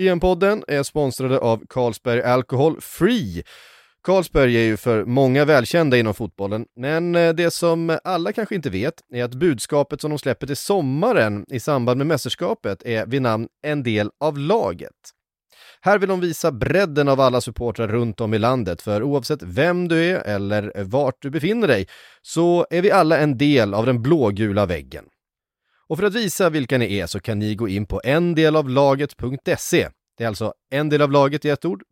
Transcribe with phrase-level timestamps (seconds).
[0.00, 3.42] EM-podden är sponsrade av Carlsberg Alcohol Free.
[4.02, 8.70] Carlsberg är ju för många välkända inom fotbollen, men eh, det som alla kanske inte
[8.70, 13.22] vet är att budskapet som de släpper till sommaren i samband med mästerskapet är vid
[13.22, 14.96] namn En del av laget.
[15.80, 19.88] Här vill de visa bredden av alla supportrar runt om i landet, för oavsett vem
[19.88, 21.86] du är eller vart du befinner dig
[22.22, 25.04] så är vi alla en del av den blågula väggen.
[25.90, 29.88] Och för att visa vilka ni är så kan ni gå in på endelavlaget.se.
[30.18, 31.82] Det är alltså en del av laget i ett ord,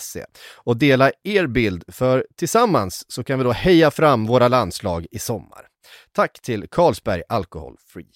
[0.00, 0.24] .se.
[0.56, 5.18] Och dela er bild, för tillsammans så kan vi då heja fram våra landslag i
[5.18, 5.66] sommar.
[6.12, 8.10] Tack till Carlsberg Alcohol Free.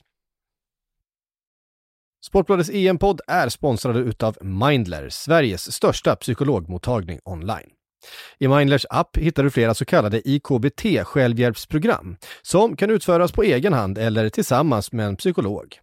[2.25, 7.71] Sportbladets EM-podd är sponsrade utav Mindler, Sveriges största psykologmottagning online.
[8.39, 13.73] I Mindlers app hittar du flera så kallade IKBT självhjälpsprogram som kan utföras på egen
[13.73, 15.79] hand eller tillsammans med en psykolog.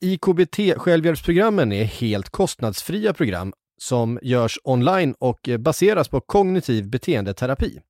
[0.00, 7.80] IKBT självhjälpsprogrammen är helt kostnadsfria program som görs online och baseras på kognitiv beteendeterapi.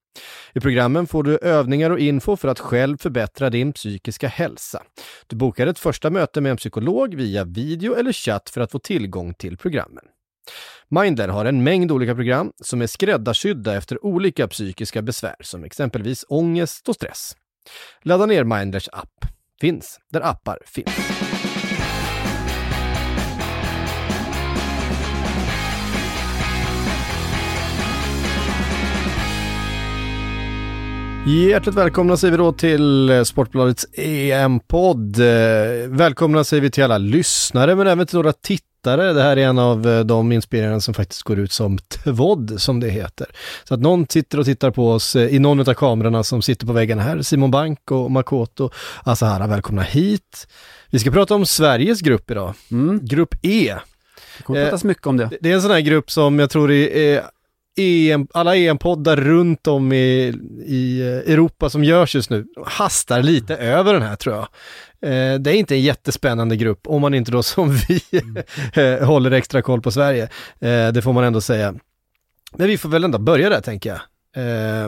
[0.55, 4.83] I programmen får du övningar och info för att själv förbättra din psykiska hälsa.
[5.27, 8.79] Du bokar ett första möte med en psykolog via video eller chatt för att få
[8.79, 10.05] tillgång till programmen.
[10.89, 16.25] Mindler har en mängd olika program som är skräddarsydda efter olika psykiska besvär som exempelvis
[16.29, 17.37] ångest och stress.
[18.03, 19.25] Ladda ner Mindlers app.
[19.61, 20.87] Finns där appar finns.
[31.27, 35.21] Hjärtligt välkomna säger vi då till Sportbladets EM-podd.
[35.21, 35.27] Eh,
[35.89, 38.76] välkomna säger vi till alla lyssnare men även till några tittare.
[38.87, 42.89] Det här är en av de inspelningarna som faktiskt går ut som TVOD som det
[42.89, 43.27] heter.
[43.65, 46.73] Så att någon sitter och tittar på oss i någon av kamerorna som sitter på
[46.73, 47.23] väggen här.
[47.23, 48.71] Simon Bank och Makoto
[49.05, 50.49] Asahara, välkomna hit.
[50.91, 52.55] Vi ska prata om Sveriges grupp idag.
[52.71, 53.01] Mm.
[53.03, 53.75] Grupp E.
[54.37, 55.31] Det kommer pratas mycket om det.
[55.41, 57.23] Det är en sån här grupp som jag tror är
[57.79, 60.35] EM, alla EM-poddar runt om i,
[60.67, 64.49] i Europa som görs just nu hastar lite över den här tror jag.
[65.03, 68.01] Eh, det är inte en jättespännande grupp om man inte då som vi
[68.75, 69.05] mm.
[69.07, 70.23] håller extra koll på Sverige.
[70.61, 71.75] Eh, det får man ändå säga.
[72.57, 74.01] Men vi får väl ändå börja där tänker jag.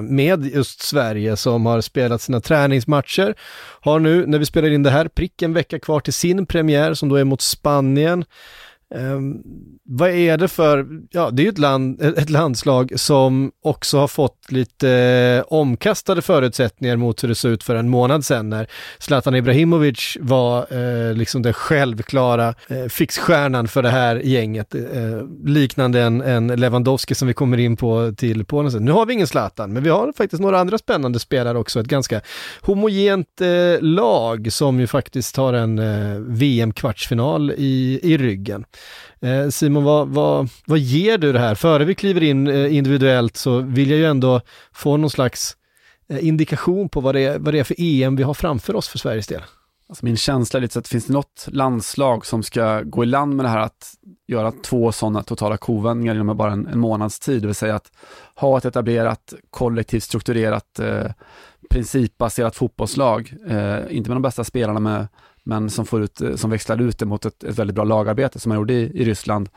[0.02, 3.34] Med just Sverige som har spelat sina träningsmatcher.
[3.80, 6.94] Har nu, när vi spelar in det här, prick en vecka kvar till sin premiär
[6.94, 8.24] som då är mot Spanien.
[8.94, 9.42] Um,
[9.84, 14.08] vad är det för, ja det är ju ett, land, ett landslag som också har
[14.08, 18.66] fått lite eh, omkastade förutsättningar mot hur det såg ut för en månad sedan när
[18.98, 24.74] Zlatan Ibrahimovic var eh, liksom den självklara eh, fixstjärnan för det här gänget.
[24.74, 24.80] Eh,
[25.44, 28.84] liknande en, en Lewandowski som vi kommer in på till Polen sen.
[28.84, 31.80] Nu har vi ingen Zlatan, men vi har faktiskt några andra spännande spelare också.
[31.80, 32.20] Ett ganska
[32.60, 38.64] homogent eh, lag som ju faktiskt har en eh, VM-kvartsfinal i, i ryggen.
[39.20, 41.54] Eh, Simon, vad, vad, vad ger du det här?
[41.54, 44.40] Före vi kliver in eh, individuellt så vill jag ju ändå
[44.72, 45.56] få någon slags
[46.08, 48.88] eh, indikation på vad det, är, vad det är för EM vi har framför oss
[48.88, 49.42] för Sveriges del.
[49.88, 53.06] Alltså min känsla är lite så att finns det något landslag som ska gå i
[53.06, 53.94] land med det här att
[54.26, 57.92] göra två sådana totala kovändningar inom bara en, en månads tid, det vill säga att
[58.34, 61.10] ha ett etablerat, kollektivt strukturerat, eh,
[61.70, 65.08] principbaserat fotbollslag, eh, inte med de bästa spelarna med
[65.48, 68.38] men som, får ut, eh, som växlar ut det mot ett, ett väldigt bra lagarbete
[68.38, 69.48] som man gjorde i, i Ryssland.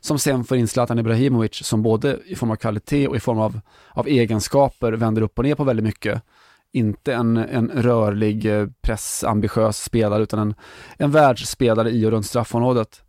[0.00, 3.38] Som sen får in Zlatan Ibrahimovic som både i form av kvalitet och i form
[3.38, 3.60] av,
[3.90, 6.22] av egenskaper vänder upp och ner på väldigt mycket.
[6.72, 10.54] Inte en, en rörlig, eh, pressambitiös spelare utan en,
[10.96, 13.02] en världsspelare i och runt straffområdet.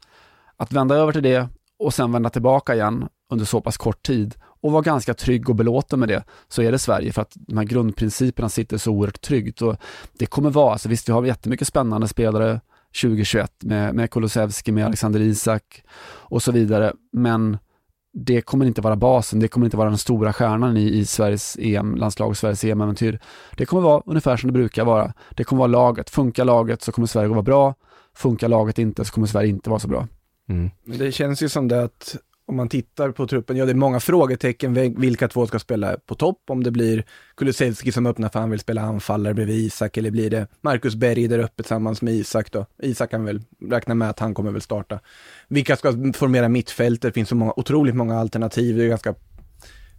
[0.57, 1.47] Att vända över till det
[1.79, 5.55] och sen vända tillbaka igen under så pass kort tid och vara ganska trygg och
[5.55, 9.21] belåten med det, så är det Sverige för att de här grundprinciperna sitter så oerhört
[9.21, 9.61] tryggt.
[9.61, 9.75] Och
[10.17, 12.61] det kommer vara, alltså visst vi har jättemycket spännande spelare
[13.01, 17.57] 2021 med, med Kulusevski, med Alexander Isak och så vidare, men
[18.13, 21.57] det kommer inte vara basen, det kommer inte vara den stora stjärnan i, i Sveriges
[21.59, 23.19] EM-landslag och Sveriges EM-äventyr.
[23.57, 25.13] Det kommer vara ungefär som det brukar vara.
[25.29, 26.09] Det kommer vara laget.
[26.09, 27.75] Funkar laget så kommer Sverige att vara bra.
[28.15, 30.07] Funkar laget inte så kommer Sverige inte vara så bra.
[30.49, 30.69] Mm.
[30.85, 32.17] Det känns ju som det att
[32.51, 36.15] om man tittar på truppen, ja det är många frågetecken vilka två ska spela på
[36.15, 37.03] topp, om det blir
[37.37, 41.27] Kulusevski som öppnar för han vill spela anfallare bredvid Isak eller blir det Marcus Berg
[41.27, 42.65] där uppe tillsammans med Isak då?
[42.83, 44.99] Isak kan väl räkna med att han kommer väl starta.
[45.47, 47.01] Vilka ska formera mittfältet?
[47.01, 49.15] Det finns så många, otroligt många alternativ, det är ganska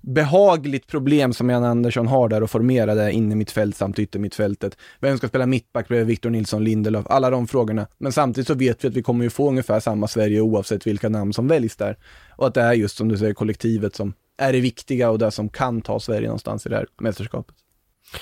[0.02, 4.76] behagligt problem som Jan Andersson har där och formera det inne mitt fält samt yttermittfältet.
[5.00, 7.06] Vem ska spela mittback bredvid Victor Nilsson Lindelöf?
[7.08, 7.87] Alla de frågorna.
[7.99, 11.08] Men samtidigt så vet vi att vi kommer ju få ungefär samma Sverige oavsett vilka
[11.08, 11.96] namn som väljs där.
[12.37, 15.31] Och att det är just som du säger kollektivet som är det viktiga och det
[15.31, 17.56] som kan ta Sverige någonstans i det här mästerskapet.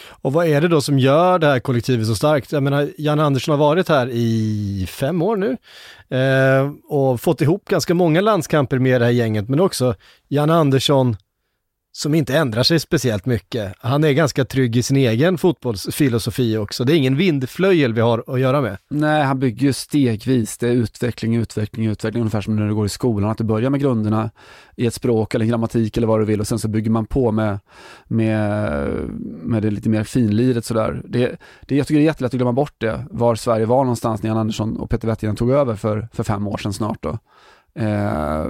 [0.09, 2.53] Och vad är det då som gör det här kollektivet så starkt?
[2.53, 5.57] Jag menar, Jan Andersson har varit här i fem år nu
[6.17, 9.95] eh, och fått ihop ganska många landskamper med det här gänget, men också
[10.29, 11.17] Jan Andersson
[11.93, 13.75] som inte ändrar sig speciellt mycket.
[13.79, 16.85] Han är ganska trygg i sin egen fotbollsfilosofi också.
[16.85, 18.77] Det är ingen vindflöjel vi har att göra med.
[18.89, 20.59] Nej, han bygger ju stegvis.
[20.59, 22.21] Det är utveckling, utveckling, utveckling.
[22.21, 24.31] Ungefär som när du går i skolan, att du börjar med grunderna
[24.77, 27.33] i ett språk eller grammatik eller vad du vill och sen så bygger man på
[27.33, 27.59] med,
[28.05, 28.83] med,
[29.43, 31.03] med det lite mer finliret sådär.
[31.05, 31.37] Det,
[31.67, 34.31] det, jag tycker det är jättelätt att glömma bort det, var Sverige var någonstans när
[34.31, 37.03] Jan Andersson och Peter Wettergren tog över för, för fem år sedan snart.
[37.03, 37.19] Då.
[37.75, 38.47] Eh,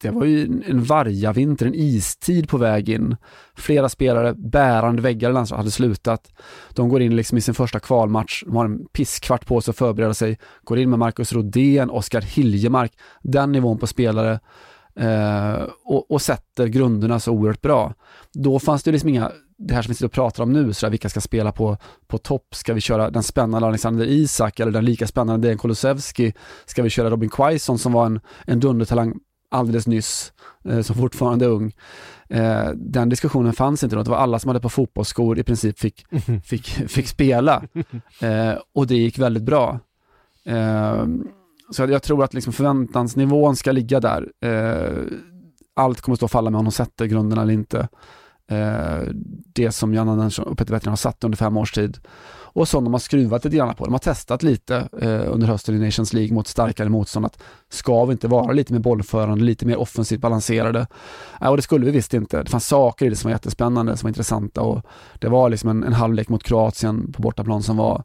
[0.00, 3.16] det var ju en vargavinter, en istid på väg in.
[3.54, 6.32] Flera spelare, bärande väggar i landslaget, hade slutat.
[6.74, 9.76] De går in liksom i sin första kvalmatch, de har en pisskvart på sig att
[9.76, 12.92] förbereda sig, går in med Marcus Rodén, Oskar Hiljemark,
[13.22, 14.40] den nivån på spelare
[14.96, 17.94] eh, och, och, sätter grunderna så oerhört bra.
[18.32, 20.90] Då fanns det liksom inga, det här som vi sitter och pratar om nu, sådär,
[20.90, 21.76] vilka ska spela på,
[22.08, 22.54] på topp?
[22.54, 26.32] Ska vi köra den spännande Alexander Isak eller den lika spännande Dejan Kulusevski?
[26.66, 29.14] Ska vi köra Robin Quaison som var en, en dundertalang
[29.50, 30.32] alldeles nyss,
[30.64, 31.74] eh, som fortfarande är ung.
[32.28, 34.02] Eh, den diskussionen fanns inte då.
[34.02, 36.06] Det var alla som hade på fotbollsskor i princip fick,
[36.44, 37.62] fick, fick spela.
[38.20, 39.80] Eh, och det gick väldigt bra.
[40.44, 41.06] Eh,
[41.70, 44.28] så jag tror att liksom förväntansnivån ska ligga där.
[44.40, 45.04] Eh,
[45.76, 47.88] allt kommer stå och falla med om de sätter grunderna eller inte.
[48.50, 49.02] Eh,
[49.54, 51.98] det som Jan Andersson och Peter Wettergren har satt under fem års tid
[52.52, 53.84] och som de har skruvat lite grann på.
[53.84, 58.04] De har testat lite eh, under hösten i Nations League mot starkare motstånd att ska
[58.04, 60.86] vi inte vara lite mer bollförande, lite mer offensivt balanserade?
[61.40, 62.42] Eh, och det skulle vi visst inte.
[62.42, 64.82] Det fanns saker i det som var jättespännande, som var intressanta och
[65.18, 68.04] det var liksom en, en halvlek mot Kroatien på bortaplan som var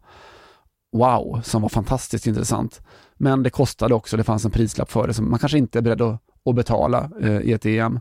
[0.95, 2.81] wow, som var fantastiskt intressant.
[3.17, 5.81] Men det kostade också, det fanns en prislapp för det som man kanske inte är
[5.81, 7.99] beredd att, att betala eh, i ett EM.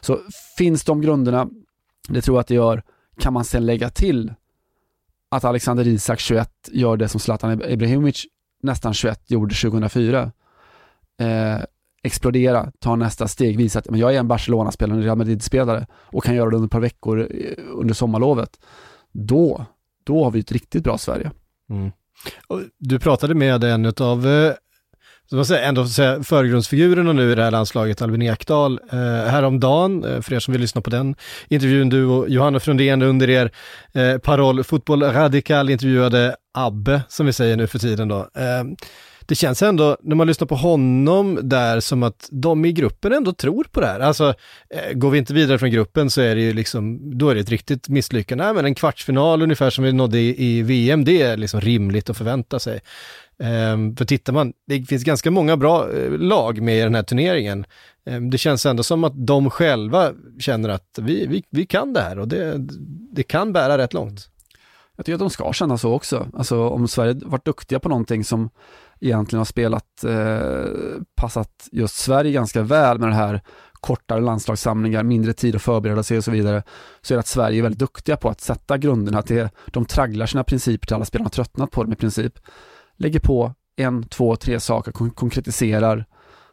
[0.00, 0.18] Så
[0.58, 1.48] finns de grunderna,
[2.08, 2.82] det tror jag att det gör,
[3.18, 4.34] kan man sen lägga till
[5.28, 8.26] att Alexander Isak 21 gör det som Zlatan Ibrahimovic
[8.62, 10.32] nästan 21 gjorde 2004.
[11.20, 11.58] Eh,
[12.02, 16.24] explodera, ta nästa steg, visa att men jag är en Barcelona-spelare, en Real Madrid-spelare och
[16.24, 18.60] kan göra det under ett par veckor eh, under sommarlovet.
[19.12, 19.66] Då,
[20.04, 21.30] då har vi ett riktigt bra Sverige.
[21.70, 21.92] Mm.
[22.78, 24.52] Du pratade med en av eh,
[25.30, 28.98] så man säger, ändå säga, förgrundsfigurerna nu i det här landslaget, Albin Ekdal, eh,
[29.30, 31.14] häromdagen, eh, för er som vill lyssna på den
[31.48, 33.50] intervjun, du och Johanna Frundén under er
[33.92, 38.18] eh, paroll Fotboll Radikal intervjuade Abbe, som vi säger nu för tiden då.
[38.18, 38.64] Eh,
[39.28, 43.32] det känns ändå, när man lyssnar på honom där, som att de i gruppen ändå
[43.32, 44.00] tror på det här.
[44.00, 44.34] Alltså,
[44.70, 47.40] eh, går vi inte vidare från gruppen så är det ju liksom, då är det
[47.40, 48.44] ett riktigt misslyckande.
[48.44, 52.10] Nej, men en kvartsfinal ungefär som vi nådde i, i VM, det är liksom rimligt
[52.10, 52.80] att förvänta sig.
[53.42, 57.02] Ehm, för tittar man, det finns ganska många bra eh, lag med i den här
[57.02, 57.66] turneringen.
[58.06, 62.00] Ehm, det känns ändå som att de själva känner att vi, vi, vi kan det
[62.00, 62.54] här och det,
[63.12, 64.30] det kan bära rätt långt.
[64.96, 66.28] Jag tycker att de ska känna så också.
[66.34, 68.50] Alltså om Sverige varit duktiga på någonting som
[69.00, 73.42] egentligen har spelat, eh, passat just Sverige ganska väl med det här
[73.72, 76.62] kortare landslagssamlingar, mindre tid att förbereda sig och så vidare,
[77.02, 80.26] så är det att Sverige är väldigt duktiga på att sätta grunderna, till, de tragglar
[80.26, 82.38] sina principer till alla spelarna har tröttnat på dem i princip
[82.96, 86.06] lägger på en, två, tre saker, kon konkretiserar.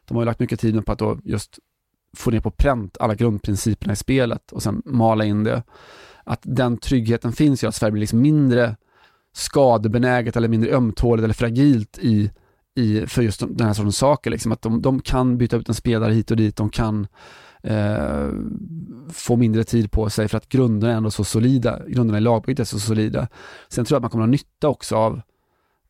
[0.05, 1.59] De har ju lagt mycket tid på att då just
[2.17, 5.63] få ner på pränt alla grundprinciperna i spelet och sen mala in det.
[6.23, 8.75] Att den tryggheten finns ju att Sverige blir liksom mindre
[9.33, 12.31] skadebenäget eller mindre ömtåligt eller fragilt i,
[12.75, 14.31] i, för just den här sortens saker.
[14.31, 14.51] Liksom.
[14.51, 17.07] Att de, de kan byta ut en spelare hit och dit, de kan
[17.63, 18.29] eh,
[19.09, 22.59] få mindre tid på sig för att grunderna är ändå så solida, grunderna i lagbygget
[22.59, 23.27] är så solida.
[23.69, 25.21] Sen tror jag att man kommer att ha nytta också av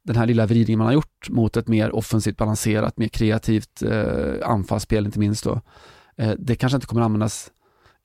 [0.03, 4.49] den här lilla vridningen man har gjort mot ett mer offensivt balanserat, mer kreativt eh,
[4.49, 5.61] anfallsspel inte minst då.
[6.17, 7.51] Eh, det kanske inte kommer användas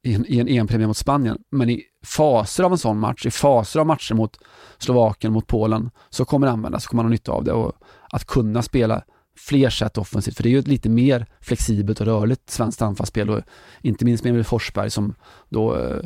[0.02, 3.30] i en, i en EM-premiär mot Spanien, men i faser av en sån match, i
[3.30, 4.38] faser av matcher mot
[4.78, 7.72] Slovakien, mot Polen, så kommer det användas, så kommer man ha nytta av det och
[8.10, 9.02] att kunna spela
[9.36, 13.30] fler sätt offensivt, för det är ju ett lite mer flexibelt och rörligt svenskt anfallsspel
[13.30, 13.40] och
[13.82, 15.14] inte minst med Emil Forsberg som
[15.48, 16.00] då eh,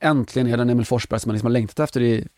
[0.00, 2.28] äntligen är den Emil Forsberg som man liksom har längtat efter i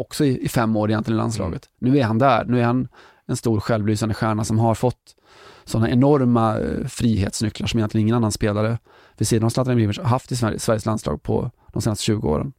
[0.00, 1.68] också i, i fem år egentligen i landslaget.
[1.80, 1.92] Mm.
[1.92, 2.88] Nu är han där, nu är han
[3.26, 5.14] en stor självlysande stjärna som har fått
[5.64, 8.78] sådana enorma eh, frihetsnycklar som egentligen ingen annan spelare
[9.16, 12.52] vid sidan av Zlatan Ibrahimovic har haft i Sveriges landslag på de senaste 20 åren.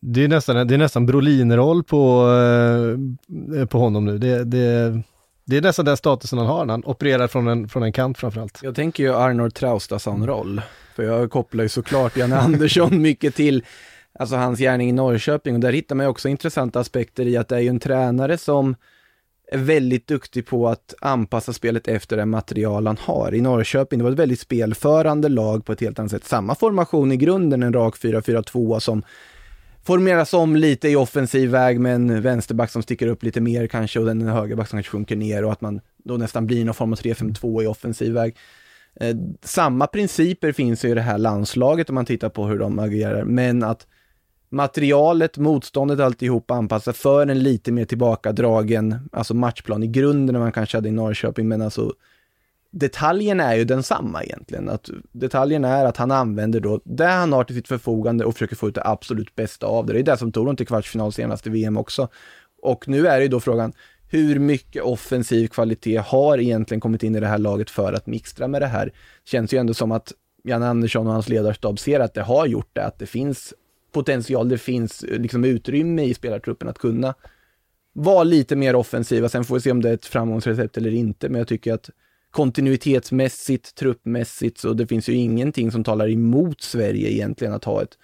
[0.00, 2.30] det är nästan, det är nästan Brolin-roll på,
[3.56, 4.18] eh, på honom nu.
[4.18, 5.02] Det, det,
[5.44, 8.18] det är nästan den statusen han har när han opererar från en, från en kant
[8.18, 8.60] framförallt.
[8.62, 10.62] Jag tänker ju Arnold Traustason-roll.
[10.96, 13.64] För jag kopplar ju såklart Janne Andersson mycket till
[14.18, 17.48] alltså hans gärning i Norrköping och där hittar man ju också intressanta aspekter i att
[17.48, 18.76] det är ju en tränare som
[19.52, 23.34] är väldigt duktig på att anpassa spelet efter det material han har.
[23.34, 26.24] I Norrköping, det var ett väldigt spelförande lag på ett helt annat sätt.
[26.24, 29.02] Samma formation i grunden, en rak 4-4-2 som
[29.84, 34.00] formeras om lite i offensiv väg med en vänsterback som sticker upp lite mer kanske
[34.00, 36.92] och en högerback som kanske sjunker ner och att man då nästan blir någon form
[36.92, 38.36] av 3-5-2 i offensiv väg.
[39.00, 43.24] Eh, samma principer finns i det här landslaget om man tittar på hur de agerar,
[43.24, 43.86] men att
[44.48, 50.52] materialet, motståndet, alltihop anpassat för en lite mer tillbakadragen, alltså matchplan i grunden än man
[50.52, 51.92] kanske hade i Norrköping, men alltså
[52.70, 54.68] detaljen är ju densamma egentligen.
[54.68, 58.56] Att detaljen är att han använder då det han har till sitt förfogande och försöker
[58.56, 59.92] få ut det absolut bästa av det.
[59.92, 62.08] Det är det som tog honom till kvartsfinal senast i VM också.
[62.62, 63.72] Och nu är det ju då frågan,
[64.08, 68.48] hur mycket offensiv kvalitet har egentligen kommit in i det här laget för att mixtra
[68.48, 68.92] med det här?
[69.24, 70.12] Känns ju ändå som att
[70.44, 73.54] Jan Andersson och hans ledarstab ser att det har gjort det, att det finns
[73.92, 77.14] potential, det finns eh, liksom utrymme i spelartruppen att kunna
[77.92, 79.28] vara lite mer offensiva.
[79.28, 81.90] Sen får vi se om det är ett framgångsrecept eller inte, men jag tycker att
[82.30, 87.98] kontinuitetsmässigt, truppmässigt, så det finns ju ingenting som talar emot Sverige egentligen att ha ett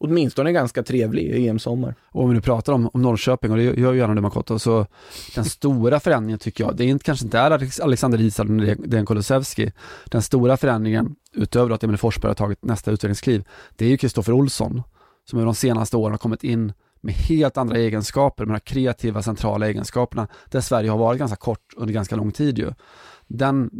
[0.00, 1.94] åtminstone ganska trevlig EM-sommar.
[2.04, 4.58] Och om vi nu pratar om, om Norrköping, och det gör ju gärna det Makoto,
[4.58, 4.86] så
[5.34, 9.06] den stora förändringen tycker jag, det är inte, kanske inte är Alexander Isak och Dejan
[9.06, 9.72] Kulusevski.
[10.04, 13.44] Den stora förändringen, utöver att Emil Forsberg har tagit nästa utvecklingskliv,
[13.76, 14.82] det är ju Kristoffer Olsson,
[15.30, 19.68] som de senaste åren har kommit in med helt andra egenskaper, med de kreativa centrala
[19.68, 22.72] egenskaperna, där Sverige har varit ganska kort under ganska lång tid ju
[23.28, 23.70] den,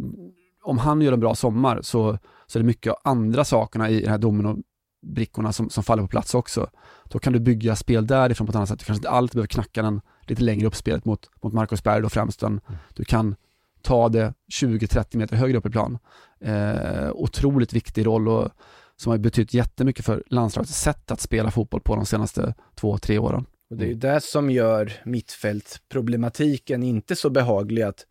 [0.63, 4.01] om han gör en bra sommar så, så är det mycket av andra sakerna i
[4.01, 6.69] den här dominobrickorna som, som faller på plats också.
[7.03, 8.79] Då kan du bygga spel därifrån på ett annat sätt.
[8.79, 12.01] Du kanske inte alltid behöver knacka den lite längre upp spelet mot, mot Marcus Berg
[12.01, 12.43] då främst.
[12.43, 12.59] Mm.
[12.93, 13.35] Du kan
[13.81, 15.97] ta det 20-30 meter högre upp i plan.
[16.41, 18.49] Eh, otroligt viktig roll och
[19.01, 23.19] som har betytt jättemycket för landslagets sätt att spela fotboll på de senaste två, tre
[23.19, 23.45] åren.
[23.69, 28.05] Och det är ju det som gör mittfältproblematiken inte så behaglig att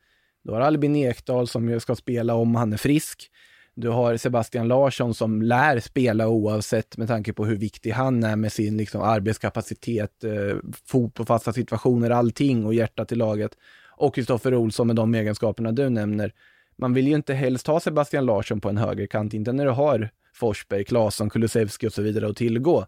[0.44, 3.30] du har Albin Ekdal som ska spela om han är frisk.
[3.74, 8.36] Du har Sebastian Larsson som lär spela oavsett med tanke på hur viktig han är
[8.36, 13.52] med sin liksom, arbetskapacitet, eh, fot på fasta situationer, allting och hjärtat i laget.
[13.96, 16.32] Och Kristoffer Olsson med de egenskaperna du nämner.
[16.76, 20.10] Man vill ju inte helst ha Sebastian Larsson på en högerkant, inte när du har
[20.38, 22.86] Forsberg, Claesson, Kulusevski och så vidare att tillgå.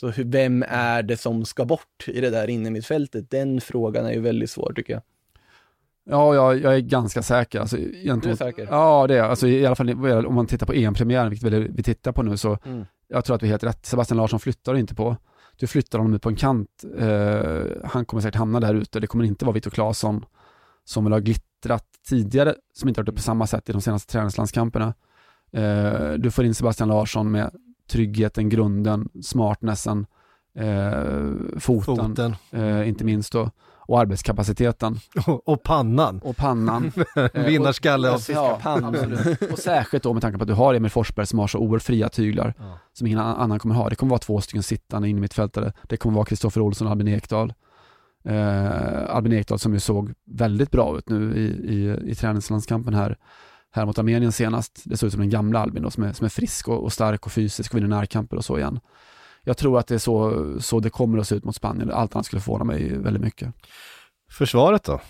[0.00, 3.30] Så vem är det som ska bort i det där innermittfältet?
[3.30, 5.02] Den frågan är ju väldigt svår tycker jag.
[6.04, 7.60] Ja, jag, jag är ganska säker.
[7.60, 8.68] Alltså, egentligen, du är säker?
[8.70, 12.12] Ja, det är Alltså, I alla fall om man tittar på EM-premiären, vilket vi, tittar
[12.12, 12.84] på nu, så mm.
[13.08, 13.86] jag tror att vi är helt rätt.
[13.86, 15.16] Sebastian Larsson flyttar inte på.
[15.56, 16.84] Du flyttar honom ut på en kant.
[16.98, 19.00] Eh, han kommer säkert hamna där ute.
[19.00, 20.24] Det kommer inte vara Viktor Claesson
[20.84, 24.12] som vill ha glittrat tidigare, som inte har varit på samma sätt i de senaste
[24.12, 24.94] träningslandskamperna.
[25.52, 27.50] Eh, du får in Sebastian Larsson med
[27.90, 30.06] tryggheten, grunden, smartnessen,
[30.54, 30.92] eh,
[31.58, 32.36] foten, foten.
[32.50, 33.50] Eh, inte minst då
[33.90, 34.98] och arbetskapaciteten.
[35.26, 36.20] Och, och pannan.
[36.24, 36.92] Och pannan.
[37.34, 39.18] Vinnarskalle och, ja, pannan.
[39.52, 41.82] och särskilt då med tanke på att du har Emil Forsberg som har så oerhört
[41.82, 42.78] fria tyglar ja.
[42.92, 43.88] som ingen annan kommer ha.
[43.88, 45.72] Det kommer vara två stycken sittande in i mittfältare.
[45.82, 47.52] Det kommer vara Kristoffer Olsson och Albin Ekdal.
[48.24, 53.18] Eh, Albin Ekdal som ju såg väldigt bra ut nu i, i, i träningslandskampen här,
[53.72, 54.82] här mot Armenien senast.
[54.84, 56.92] Det såg ut som den gamla Albin då, som är, som är frisk och, och
[56.92, 58.80] stark och fysisk och vinner närkamper och så igen
[59.42, 61.90] jag tror att det är så, så det kommer att se ut mot Spanien.
[61.90, 63.54] Allt annat skulle förvåna mig väldigt mycket.
[64.30, 65.00] Försvaret då?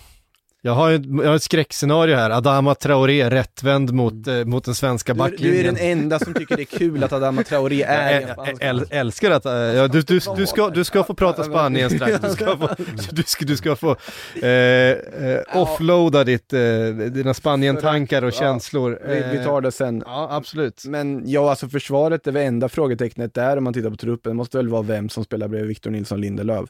[0.63, 4.39] Jag har, ett, jag har ett skräckscenario här, Adama Traoré rättvänd mot, mm.
[4.39, 5.51] eh, mot den svenska backlinjen.
[5.51, 8.61] Du, du, är den enda som tycker det är kul att Adama Traoré är Jag
[8.61, 12.19] äl, älskar att, äh, ja, du, du, du, ska, du ska få prata Spanien strax,
[12.21, 12.69] du ska få,
[13.11, 13.95] du ska, du ska få
[14.41, 16.59] eh, eh, offloada ditt, eh,
[17.11, 18.99] dina Spanien-tankar och känslor.
[19.07, 20.03] Vi, vi, tar det sen.
[20.05, 20.85] Ja, absolut.
[20.85, 24.69] Men ja, alltså försvaret, det enda frågetecknet där om man tittar på truppen, måste väl
[24.69, 26.69] vara vem som spelar bredvid Victor Nilsson Lindelöf.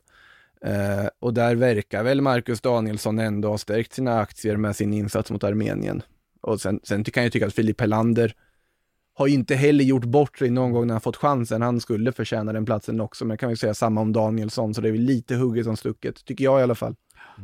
[0.65, 5.31] Eh, och där verkar väl Marcus Danielsson ändå ha stärkt sina aktier med sin insats
[5.31, 6.01] mot Armenien.
[6.41, 8.35] Och sen, sen kan jag tycka att Filip Helander
[9.13, 11.61] har inte heller gjort bort sig någon gång när han fått chansen.
[11.61, 14.87] Han skulle förtjäna den platsen också, men kan vi säga samma om Danielsson, så det
[14.87, 16.95] är väl lite hugget som stucket, tycker jag i alla fall.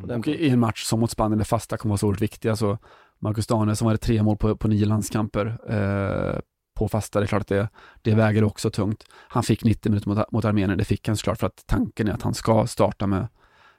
[0.04, 0.20] Mm.
[0.20, 2.78] Och i en match som mot Spanien, där fasta kommer vara så oerhört viktiga, så
[3.20, 5.58] Marcus Danielsson hade tre mål på, på nio landskamper.
[5.70, 6.40] Eh,
[6.78, 7.70] på fasta, det är klart att det,
[8.02, 9.04] det väger också tungt.
[9.28, 12.12] Han fick 90 minuter mot, mot Armenien, det fick han såklart för att tanken är
[12.12, 13.28] att han ska starta med,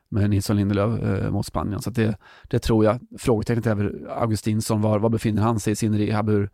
[0.08, 1.82] med Nilsson Lindelöf eh, mot Spanien.
[1.82, 3.00] Så det, det tror jag.
[3.18, 6.30] Frågetecknet är väl Augustinsson, var, var befinner han sig i sin rehab?
[6.30, 6.50] Hur,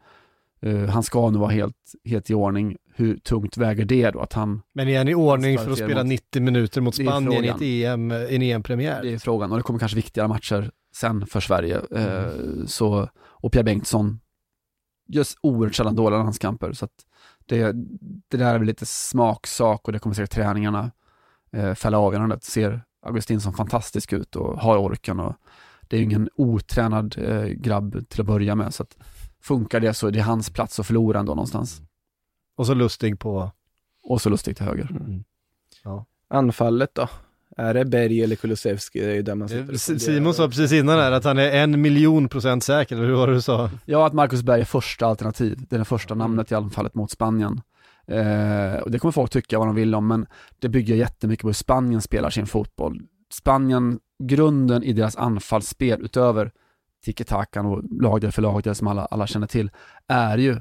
[0.66, 2.76] uh, han ska nog vara helt, helt i ordning.
[2.96, 4.20] Hur tungt väger det då?
[4.20, 7.44] Att han, Men är han i ordning för att spela mot, 90 minuter mot Spanien
[7.44, 9.02] i ett EM, en EM-premiär?
[9.02, 11.80] Det är frågan och det kommer kanske viktigare matcher sen för Sverige.
[11.90, 12.08] Mm.
[12.08, 14.20] Uh, så, och Pierre Bengtsson
[15.06, 16.73] just oerhört sällan dåliga landskamper.
[16.73, 17.06] Så att
[17.46, 17.73] det,
[18.28, 20.90] det där är väl lite smaksak och det kommer säkert träningarna
[21.52, 22.44] eh, fälla avgörandet.
[22.44, 25.34] Ser Augustinsson fantastisk ut och har orken och
[25.80, 28.75] det är ju ingen otränad eh, grabb till att börja med.
[28.75, 28.96] Så att
[29.40, 31.82] funkar det så är det hans plats att förlora ändå någonstans.
[32.56, 33.50] Och så Lustig på...
[34.02, 34.90] Och så Lustig till höger.
[34.90, 35.25] Mm.
[35.84, 36.04] Ja.
[36.28, 37.08] Anfallet då?
[37.56, 39.00] Är det Berg eller Kulusevski?
[39.00, 39.99] Det är ju där man sitter.
[39.99, 43.26] Simon sa precis innan här att han är en miljon procent säker, eller hur var
[43.26, 43.70] det du sa?
[43.84, 45.66] Ja, att Marcus Berg är första alternativ.
[45.68, 47.61] Det är det första namnet i anfallet mot Spanien.
[48.06, 50.26] Eh, och det kommer folk tycka vad de vill om, men
[50.58, 53.00] det bygger jättemycket på hur Spanien spelar sin fotboll.
[53.32, 56.52] Spanien, grunden i deras anfallsspel utöver
[57.04, 59.70] tiki-takan och lagdel för lagdel som alla, alla känner till,
[60.08, 60.61] är ju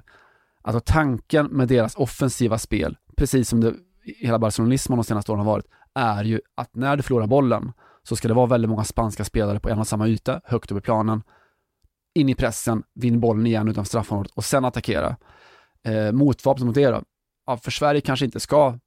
[0.62, 3.74] alltså tanken med deras offensiva spel, precis som det
[4.20, 7.72] hela barcelonismen de senaste åren har varit, är ju att när du förlorar bollen
[8.04, 10.78] så ska det vara väldigt många spanska spelare på en och samma yta, högt upp
[10.78, 11.24] i planen,
[12.16, 15.16] in i pressen, vinn bollen igen utanför straffområdet och sen attackera.
[15.84, 17.04] Eh, motvapnet mot det då?
[17.46, 18.80] Ja, för Sverige kanske inte ska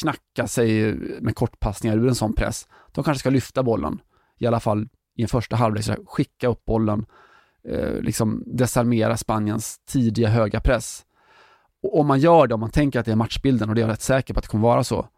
[0.00, 2.68] knacka sig med kortpassningar ur en sån press.
[2.92, 4.00] De kanske ska lyfta bollen,
[4.38, 7.06] i alla fall i en första halvlek, skicka upp bollen,
[7.68, 11.04] eh, liksom desarmera Spaniens tidiga höga press.
[11.82, 13.82] Och om man gör det, om man tänker att det är matchbilden, och det är
[13.82, 15.08] jag rätt säker på att det kommer vara så,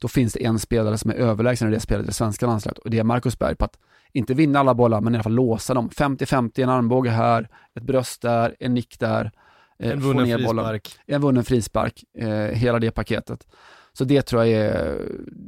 [0.00, 2.78] då finns det en spelare som är överlägsen i det spelet i det svenska landslaget
[2.78, 3.78] och det är Marcus Berg på att
[4.12, 5.88] inte vinna alla bollar, men i alla fall låsa dem.
[5.88, 9.30] 50-50, en armbåge här, ett bröst där, en nick där.
[9.78, 10.98] Eh, en vunnen frispark.
[11.06, 13.46] En vunnen frispark, eh, hela det paketet.
[13.92, 15.00] Så det tror jag är,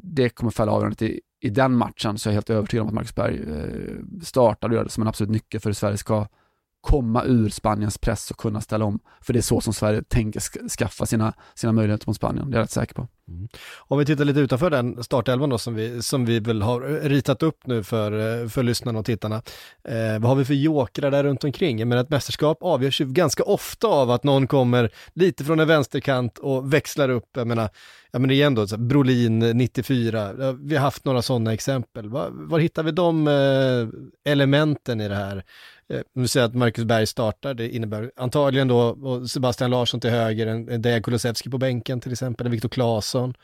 [0.02, 2.94] det kommer fälla avgörandet i, i den matchen, så jag är helt övertygad om att
[2.94, 6.26] Marcus Berg eh, startar och gör det som en absolut nyckel för hur Sverige ska
[6.82, 9.00] komma ur Spaniens press och kunna ställa om.
[9.20, 12.58] För det är så som Sverige tänker skaffa sina, sina möjligheter mot Spanien, det är
[12.58, 13.08] jag rätt säker på.
[13.28, 13.48] Mm.
[13.78, 17.42] Om vi tittar lite utanför den startelvan då som vi, som vi väl har ritat
[17.42, 19.42] upp nu för, för lyssnarna och tittarna.
[19.84, 21.88] Eh, vad har vi för jokrar där runt omkring?
[21.88, 26.38] Men ett mästerskap avgörs ju ganska ofta av att någon kommer lite från en vänsterkant
[26.38, 27.68] och växlar upp, jag menar,
[28.12, 32.08] ja men igen då, Brolin 94, vi har haft några sådana exempel.
[32.08, 35.44] Var, var hittar vi de eh, elementen i det här?
[35.88, 40.46] Eh, nu säger att Marcus Berg startar, det innebär antagligen då Sebastian Larsson till höger,
[40.46, 43.34] en Dejan Kulusevski på bänken till exempel, en Viktor Claesson.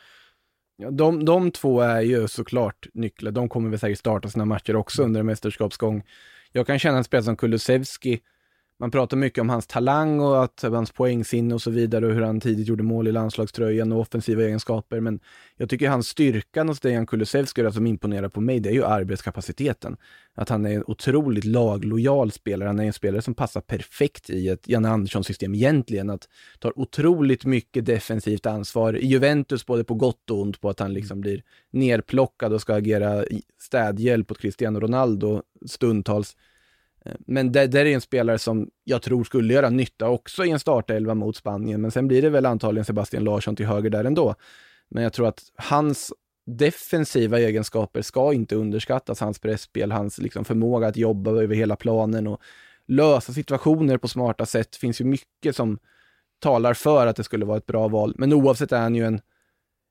[0.77, 3.31] Ja, de, de två är ju såklart nycklar.
[3.31, 6.03] De kommer väl säkert starta sina matcher också under en mästerskapsgång.
[6.53, 8.21] Jag kan känna en spelare som Kulusevski,
[8.81, 12.15] man pratar mycket om hans talang och att eh, hans poängsinne och så vidare och
[12.15, 15.01] hur han tidigt gjorde mål i landslagströjan och offensiva egenskaper.
[15.01, 15.21] Men
[15.57, 18.85] jag tycker hans styrkan hos Dejan Kulusevski, alltså, som imponerar på mig, det är ju
[18.85, 19.97] arbetskapaciteten.
[20.35, 22.67] Att han är en otroligt laglojal spelare.
[22.67, 26.11] Han är en spelare som passar perfekt i ett Janne Andersson-system egentligen.
[26.11, 28.97] Att tar otroligt mycket defensivt ansvar.
[28.97, 32.75] I Juventus, både på gott och ont, på att han liksom blir nerplockad och ska
[32.75, 33.25] agera
[33.61, 36.37] städhjälp åt Cristiano Ronaldo stundtals
[37.19, 40.61] men det, där är en spelare som jag tror skulle göra nytta också i en
[40.61, 44.35] startelva mot Spanien, men sen blir det väl antagligen Sebastian Larsson till höger där ändå.
[44.89, 46.13] Men jag tror att hans
[46.47, 52.27] defensiva egenskaper ska inte underskattas, hans pressspel, hans liksom förmåga att jobba över hela planen
[52.27, 52.41] och
[52.87, 54.73] lösa situationer på smarta sätt.
[54.73, 55.79] Det finns ju mycket som
[56.39, 59.21] talar för att det skulle vara ett bra val, men oavsett är han ju en,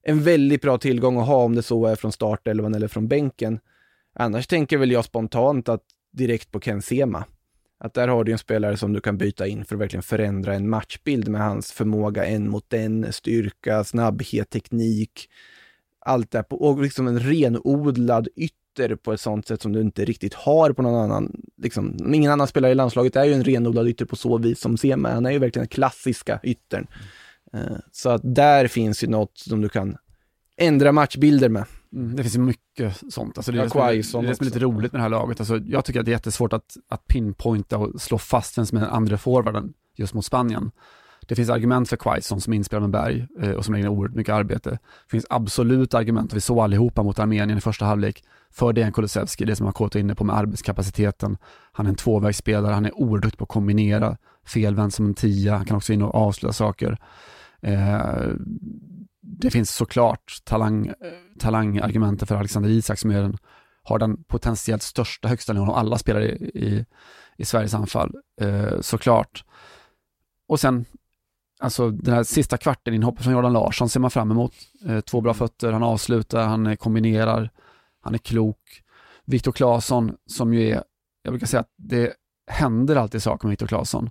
[0.03, 3.59] en väldigt bra tillgång att ha om det så är från startelvan eller från bänken.
[4.15, 7.25] Annars tänker väl jag spontant att direkt på Ken Sema.
[7.79, 10.53] Att där har du en spelare som du kan byta in för att verkligen förändra
[10.53, 15.29] en matchbild med hans förmåga en mot en, styrka, snabbhet, teknik,
[15.99, 20.33] allt det och liksom en renodlad ytter på ett sånt sätt som du inte riktigt
[20.33, 24.05] har på någon annan, liksom, ingen annan spelare i landslaget är ju en renodlad ytter
[24.05, 26.87] på så vis som Sema, han är ju verkligen den klassiska yttern.
[27.53, 29.97] Eh, så att där finns ju något som du kan
[30.57, 31.65] ändra matchbilder med.
[31.93, 33.37] Mm, det finns mycket sånt.
[33.37, 35.39] Alltså det är ja, det som, är, det är lite roligt med det här laget.
[35.39, 38.77] Alltså jag tycker att det är jättesvårt att, att pinpointa och slå fast vem som
[38.77, 40.71] är den andra forwarden just mot Spanien.
[41.27, 44.33] Det finns argument för Quaison som inspelar med Berg eh, och som lägger oerhört mycket
[44.33, 44.69] arbete.
[44.69, 49.45] Det finns absolut argument, vi såg allihopa mot Armenien i första halvlek, för Dejan Kulusevski,
[49.45, 51.37] det som han kåtat inne på med arbetskapaciteten.
[51.71, 55.57] Han är en tvåvägsspelare, han är oerhört duktig på att kombinera, felvänd som en tia,
[55.57, 56.97] han kan också in och avsluta saker.
[57.61, 58.29] Eh,
[59.27, 60.93] det finns såklart talang, eh,
[61.39, 63.37] talangargumenten för Alexander Isak som är den,
[63.83, 66.85] har den potentiellt största högsta nivån av alla spelare i, i,
[67.37, 69.43] i Sveriges anfall, eh, såklart.
[70.47, 70.85] Och sen,
[71.59, 74.53] alltså den här sista kvarten inhoppet från Jordan Larsson ser man fram emot.
[74.85, 77.51] Eh, två bra fötter, han avslutar, han eh, kombinerar,
[78.01, 78.83] han är klok.
[79.25, 80.83] Viktor Claesson som ju är,
[81.21, 82.13] jag brukar säga att det
[82.47, 84.09] händer alltid saker med Viktor Claesson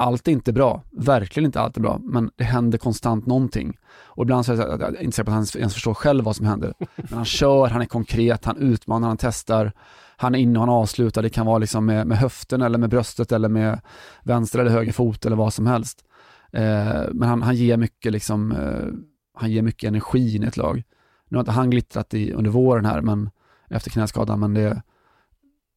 [0.00, 3.78] allt är inte bra, verkligen inte allt är bra, men det händer konstant någonting.
[3.92, 6.46] Och ibland så är jag inte säker på att han ens förstår själv vad som
[6.46, 6.74] händer.
[6.96, 9.72] Men han kör, han är konkret, han utmanar, han testar,
[10.16, 12.90] han är inne och han avslutar, det kan vara liksom med, med höften eller med
[12.90, 13.80] bröstet eller med
[14.22, 16.04] vänster eller höger fot eller vad som helst.
[16.52, 18.86] Eh, men han, han ger mycket liksom, eh,
[19.34, 20.82] han ger mycket energi in i ett lag.
[21.28, 23.30] Nu har inte han glittrat i, under våren här, men
[23.70, 24.82] efter knäskadan, men det,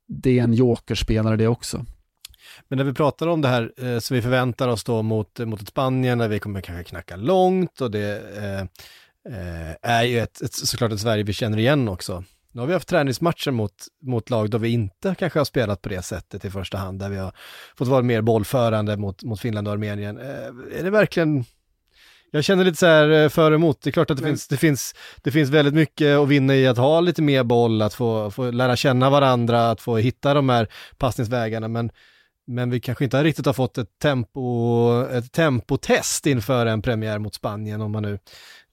[0.08, 1.86] det är en jokerspelare det också.
[2.68, 5.62] Men när vi pratar om det här eh, som vi förväntar oss då mot, mot
[5.62, 8.62] ett Spanien där vi kommer kanske knacka långt och det, eh,
[9.34, 12.24] eh, är ju ett, ett, såklart ett Sverige vi känner igen också.
[12.52, 15.90] Nu har vi haft träningsmatcher mot, mot lag då vi inte kanske har spelat på
[15.90, 17.34] det sättet i första hand, där vi har
[17.78, 20.18] fått vara mer bollförande mot, mot Finland och Armenien.
[20.18, 21.46] Eh, är det verkligen
[22.36, 23.82] jag känner lite så här eh, för och emot.
[23.82, 26.68] Det är klart att det, finns, det, finns, det finns väldigt mycket att vinna i
[26.68, 30.50] att ha lite mer boll, att få, få lära känna varandra, att få hitta de
[30.50, 31.68] här passningsvägarna.
[31.68, 31.92] Men,
[32.48, 37.34] men vi kanske inte riktigt har fått ett, tempo, ett tempotest inför en premiär mot
[37.34, 38.20] Spanien om man nu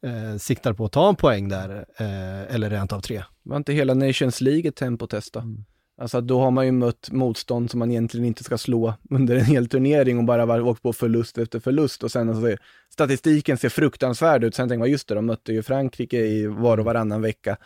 [0.06, 3.22] eh, siktar på att ta en poäng där, eh, eller rent av tre.
[3.42, 5.40] Var inte hela Nations League ett tempotest då?
[5.40, 5.64] Mm.
[6.00, 9.44] Alltså då har man ju mött motstånd som man egentligen inte ska slå under en
[9.44, 12.56] hel turnering och bara åkt på förlust efter förlust och sen alltså,
[12.92, 14.54] statistiken ser fruktansvärd ut.
[14.54, 17.56] Sen tänker man, just det, de mötte ju Frankrike i var och varannan vecka.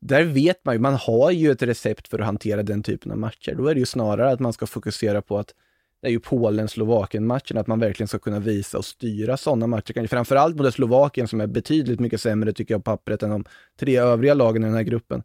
[0.00, 3.18] Där vet man ju, man har ju ett recept för att hantera den typen av
[3.18, 3.54] matcher.
[3.54, 5.54] Då är det ju snarare att man ska fokusera på att
[6.00, 10.06] det är ju Polen-Slovakien-matchen, att man verkligen ska kunna visa och styra sådana matcher.
[10.06, 13.44] Framförallt mot Slovakien som är betydligt mycket sämre tycker jag på pappret än de
[13.80, 15.22] tre övriga lagen i den här gruppen.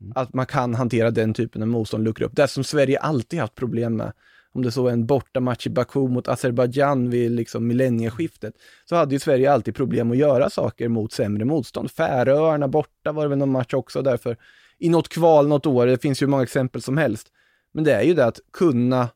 [0.00, 0.12] Mm.
[0.16, 2.36] Att man kan hantera den typen av motstånd, luckra upp.
[2.36, 4.12] Det som Sverige alltid haft problem med,
[4.56, 9.14] om det så är en bortamatch i Baku mot Azerbajdzjan vid liksom millennieskiftet, så hade
[9.14, 11.90] ju Sverige alltid problem att göra saker mot sämre motstånd.
[11.90, 14.36] Färöarna borta var det väl någon match också därför,
[14.78, 17.28] i något kval något år, det finns ju många exempel som helst.
[17.72, 19.08] Men det är ju det att kunna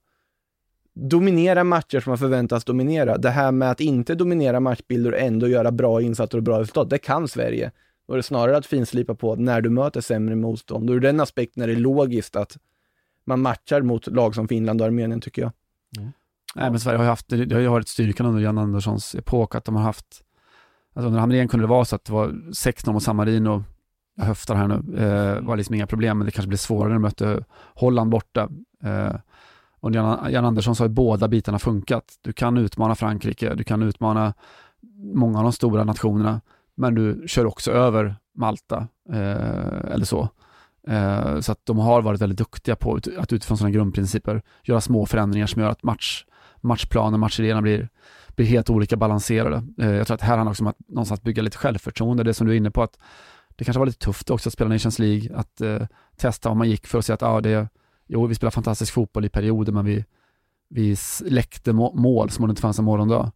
[0.94, 3.18] dominera matcher som man förväntas dominera.
[3.18, 6.90] Det här med att inte dominera matchbilder och ändå göra bra insatser och bra resultat,
[6.90, 7.70] det kan Sverige.
[8.06, 10.90] Då är det snarare att finslipa på när du möter sämre motstånd.
[10.90, 12.56] Och ur den aspekten är det logiskt att
[13.30, 15.52] man matchar mot lag som Finland och Armenien, tycker jag.
[15.98, 16.12] Mm.
[16.54, 19.54] Nej, men Sverige har ju haft, det har ju varit styrkan under Jan Anderssons epok,
[19.54, 20.06] att de har haft,
[20.94, 23.64] alltså under Hamrén kunde det vara så att det var 6-0 mot San Marino,
[24.16, 26.94] jag höftar här nu, eh, var liksom inga problem, men det kanske blev svårare när
[26.94, 28.48] de mötte Holland borta.
[28.82, 29.14] Eh,
[29.80, 32.04] och Jan, Jan Andersson sa att båda bitarna funkat.
[32.20, 34.34] Du kan utmana Frankrike, du kan utmana
[35.14, 36.40] många av de stora nationerna,
[36.74, 40.28] men du kör också över Malta eh, eller så.
[40.88, 45.06] Eh, så att de har varit väldigt duktiga på att utifrån sådana grundprinciper göra små
[45.06, 46.24] förändringar som gör att match,
[46.60, 47.88] matchplanen, matchidéerna blir,
[48.28, 49.64] blir helt olika balanserade.
[49.78, 52.46] Eh, jag tror att här handlar också om att någonstans bygga lite självförtroende, det som
[52.46, 52.98] du är inne på att
[53.56, 55.82] det kanske var lite tufft också att spela Nations League, att eh,
[56.16, 57.68] testa vad man gick för att se att ah, det,
[58.06, 60.04] jo, vi spelar fantastisk fotboll i perioder, men vi,
[60.68, 63.32] vi läckte mål som om det inte fanns en morgondag.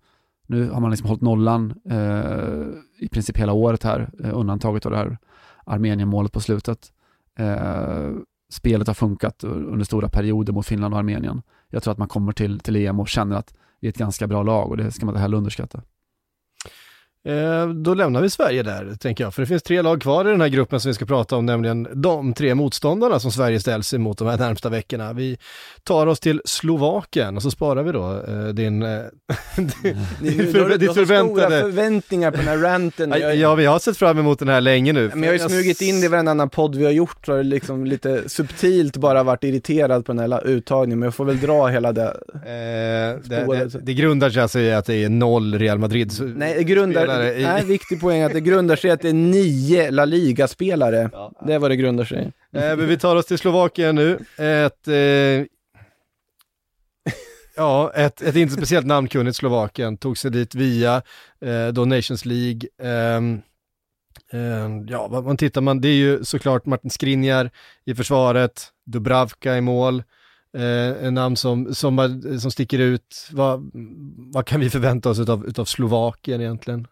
[0.47, 2.67] Nu har man liksom hållit nollan eh,
[2.99, 5.19] i princip hela året här, eh, undantaget av det här
[5.65, 6.93] Armenien-målet på slutet.
[7.39, 8.11] Eh,
[8.53, 11.43] spelet har funkat under stora perioder mot Finland och Armenien.
[11.71, 14.27] Jag tror att man kommer till, till EM och känner att vi är ett ganska
[14.27, 15.83] bra lag och det ska man inte heller underskatta.
[17.29, 19.35] Eh, då lämnar vi Sverige där, tänker jag.
[19.35, 21.47] För det finns tre lag kvar i den här gruppen som vi ska prata om,
[21.47, 25.13] nämligen de tre motståndarna som Sverige ställs emot de här närmsta veckorna.
[25.13, 25.39] Vi
[25.83, 29.01] tar oss till Slovakien och så sparar vi då eh, din, eh,
[29.57, 31.47] din, din för, ditt förväntade...
[31.47, 33.15] stora förväntningar på den här ranten.
[33.41, 35.11] Ja, vi har sett fram emot den här länge nu.
[35.15, 37.45] Men jag har ju smugit in det i varenda annan podd vi har gjort, och
[37.45, 41.67] liksom lite subtilt bara varit irriterad på den här uttagningen, men jag får väl dra
[41.67, 42.17] hela det.
[42.35, 46.13] Eh, det, det, det grundar sig alltså i att det är noll Real Madrid.
[46.37, 47.41] Nej, det grundar spelare.
[47.41, 47.43] I...
[47.43, 51.11] Nej, viktig poäng att det grundar sig att det är nio La Liga-spelare.
[51.13, 51.33] Ja.
[51.47, 54.19] Det är vad det grundar sig eh, vi tar oss till Slovakien nu.
[54.39, 55.47] Ett, eh,
[57.57, 61.03] ja, ett, ett inte speciellt namnkunnigt Slovakien tog sig dit via
[61.41, 62.61] eh, då Nations League.
[62.83, 63.41] Ehm,
[64.89, 67.51] ja, vad man tittar man, det är ju såklart Martin Skriniar
[67.85, 70.03] i försvaret, Dubravka i mål.
[70.57, 73.29] Eh, en namn som, som, som sticker ut.
[73.33, 73.71] Vad,
[74.33, 76.87] vad kan vi förvänta oss utav, utav Slovakien egentligen?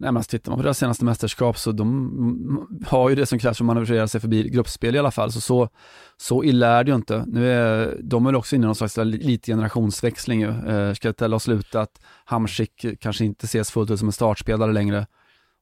[0.00, 3.38] Nej, men alltså, tittar man på deras senaste mästerskap så de har ju det som
[3.38, 5.68] krävs för att manövrera sig förbi gruppspel i alla fall, så så,
[6.16, 7.24] så illa är det ju inte.
[7.26, 10.48] Nu är de är också inne i någon slags lite generationsväxling ju.
[10.48, 15.06] Eh, Skeltell har slutat, Hamsik kanske inte ses fullt ut som en startspelare längre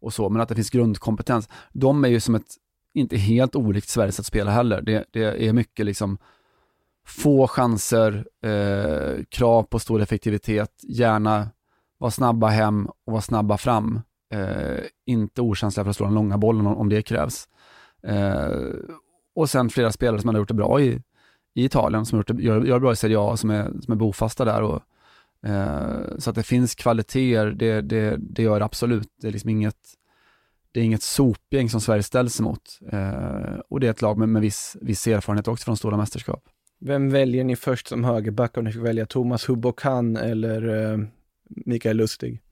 [0.00, 1.48] och så, men att det finns grundkompetens.
[1.72, 2.54] De är ju som ett,
[2.94, 4.82] inte helt olikt Sveriges att spela heller.
[4.82, 6.18] Det, det är mycket liksom
[7.06, 11.48] få chanser, eh, krav på stor effektivitet, gärna
[11.98, 14.00] vara snabba hem och vara snabba fram.
[14.30, 17.48] Eh, inte okänsliga för att slå den långa bollen om, om det krävs.
[18.02, 18.50] Eh,
[19.34, 21.02] och sen flera spelare som har gjort det bra i,
[21.54, 23.92] i Italien, som har gjort det, gör, gör bra i Serie A, som är, som
[23.92, 24.62] är bofasta där.
[24.62, 24.82] Och,
[25.48, 29.08] eh, så att det finns kvaliteter, det, det, det gör det absolut.
[29.20, 29.76] Det är liksom inget,
[30.72, 32.78] det är inget sopgäng som Sverige ställs emot.
[32.92, 36.44] Eh, och det är ett lag med, med viss, viss erfarenhet också från stora mästerskap.
[36.78, 40.98] Vem väljer ni först som högerback om ni ska välja Thomas Hubokan eller eh,
[41.48, 42.42] Mikael Lustig?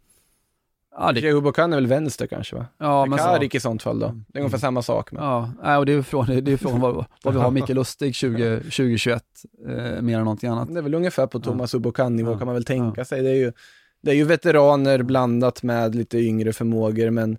[0.96, 1.32] Ja, det...
[1.32, 2.66] Hubokan är väl vänster kanske va?
[2.78, 3.56] Ja, men Karik så...
[3.56, 4.20] i sånt fall då.
[4.28, 5.12] Det är ungefär samma sak.
[5.12, 5.22] Men...
[5.22, 8.56] Ja, och det är från, det är från vad, vad vi har Mikael Lustig 20,
[8.60, 9.24] 2021,
[9.68, 10.74] eh, mer än någonting annat.
[10.74, 11.78] Det är väl ungefär på Thomas ja.
[11.78, 12.38] Hubokan-nivå ja.
[12.38, 13.04] kan man väl tänka ja.
[13.04, 13.22] sig.
[13.22, 13.52] Det är, ju,
[14.02, 17.38] det är ju veteraner blandat med lite yngre förmågor, men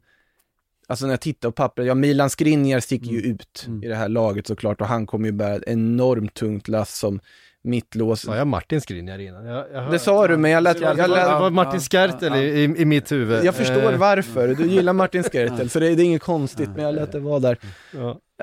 [0.87, 3.31] alltså när jag tittar på pappret, ja Milan Skriniar sticker ju Mm.
[3.31, 3.83] ut Mm.
[3.83, 7.19] i det här laget såklart och han kommer ju bära ett enormt tungt lass som
[7.65, 8.21] mittlås.
[8.21, 9.45] Sa jag Martin Skriniar innan?
[9.45, 12.35] Jag, jag Det sa du, men jag lät, Det jag, det lät, var Martin Skertel
[12.35, 13.45] i, i, i mitt huvud.
[13.45, 16.85] jag förstår Eh, varför, du gillar Martin Skertel så det, det är inget konstigt, men
[16.85, 17.57] jag lät det vara där.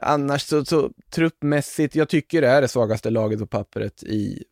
[0.03, 4.45] Annars så, så truppmässigt, jag tycker det är det svagaste laget på pappret i,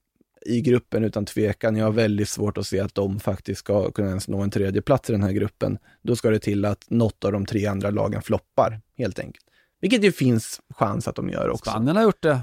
[0.46, 1.76] i gruppen utan tvekan.
[1.76, 4.82] Jag har väldigt svårt att se att de faktiskt ska kunna ens nå en tredje
[4.82, 5.78] plats i den här gruppen.
[6.02, 9.44] Då ska det till att något av de tre andra lagen floppar, helt enkelt.
[9.80, 11.70] Vilket ju finns chans att de gör också.
[11.70, 12.40] Spanien har gjort det.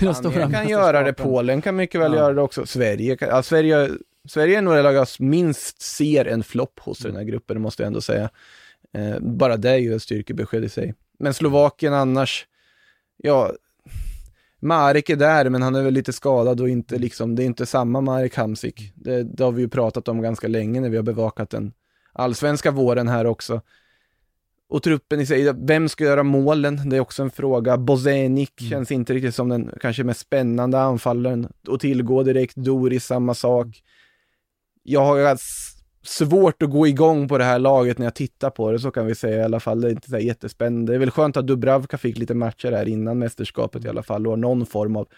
[0.14, 1.12] Spanien kan göra det.
[1.12, 2.18] Polen kan mycket väl Ja.
[2.18, 2.66] göra det också.
[2.66, 3.90] Sverige, kan, ja, Sverige,
[4.28, 7.56] Sverige är nog det lag jag minst ser en flopp hos i den här gruppen,
[7.56, 8.30] det måste jag ändå säga.
[8.94, 10.94] Eh, bara det är ju ett styrkebesked i sig.
[11.18, 12.46] Men Slovakien annars,
[13.16, 13.52] ja,
[14.60, 17.66] Marek är där, men han är väl lite skadad och inte liksom, det är inte
[17.66, 18.92] samma Marek Hamsik.
[18.94, 21.72] Det, det har vi ju pratat om ganska länge när vi har bevakat den
[22.12, 23.60] allsvenska våren här också.
[24.68, 26.88] Och truppen i sig, vem ska göra målen?
[26.88, 27.78] Det är också en fråga.
[27.78, 28.70] Bozenic Mm.
[28.70, 32.56] känns inte riktigt som den kanske mest spännande anfallaren att tillgå direkt.
[32.56, 33.66] Doris, samma sak.
[34.82, 35.38] Jag har
[36.02, 39.06] svårt att gå igång på det här laget när jag tittar på det, så kan
[39.06, 39.80] vi säga i alla fall.
[39.80, 40.92] Det är inte så jättespännande.
[40.92, 44.26] Det är väl skönt att Dubravka fick lite matcher här innan mästerskapet i alla fall
[44.26, 45.08] och har någon form av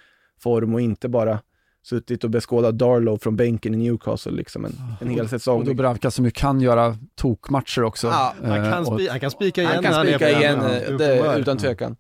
[0.41, 1.41] form och inte bara
[1.83, 5.59] suttit och beskådat Darlow från bänken i Newcastle liksom en, en hel säsong.
[5.59, 8.07] Och Dubravka som ju kan göra tokmatcher också.
[8.07, 10.97] Ja, Han Eh, kan, och- han kan spika igen han kan spika igen, Ja, eh,
[10.97, 11.97] det, utan tvekan.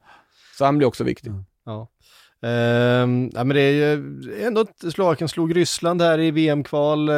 [0.58, 1.32] Så han blir också viktig.
[1.66, 1.88] Ja.
[2.42, 7.14] Ehm, ja, men det är ju ändå att Slovakien slog Ryssland här i VM-kval eh,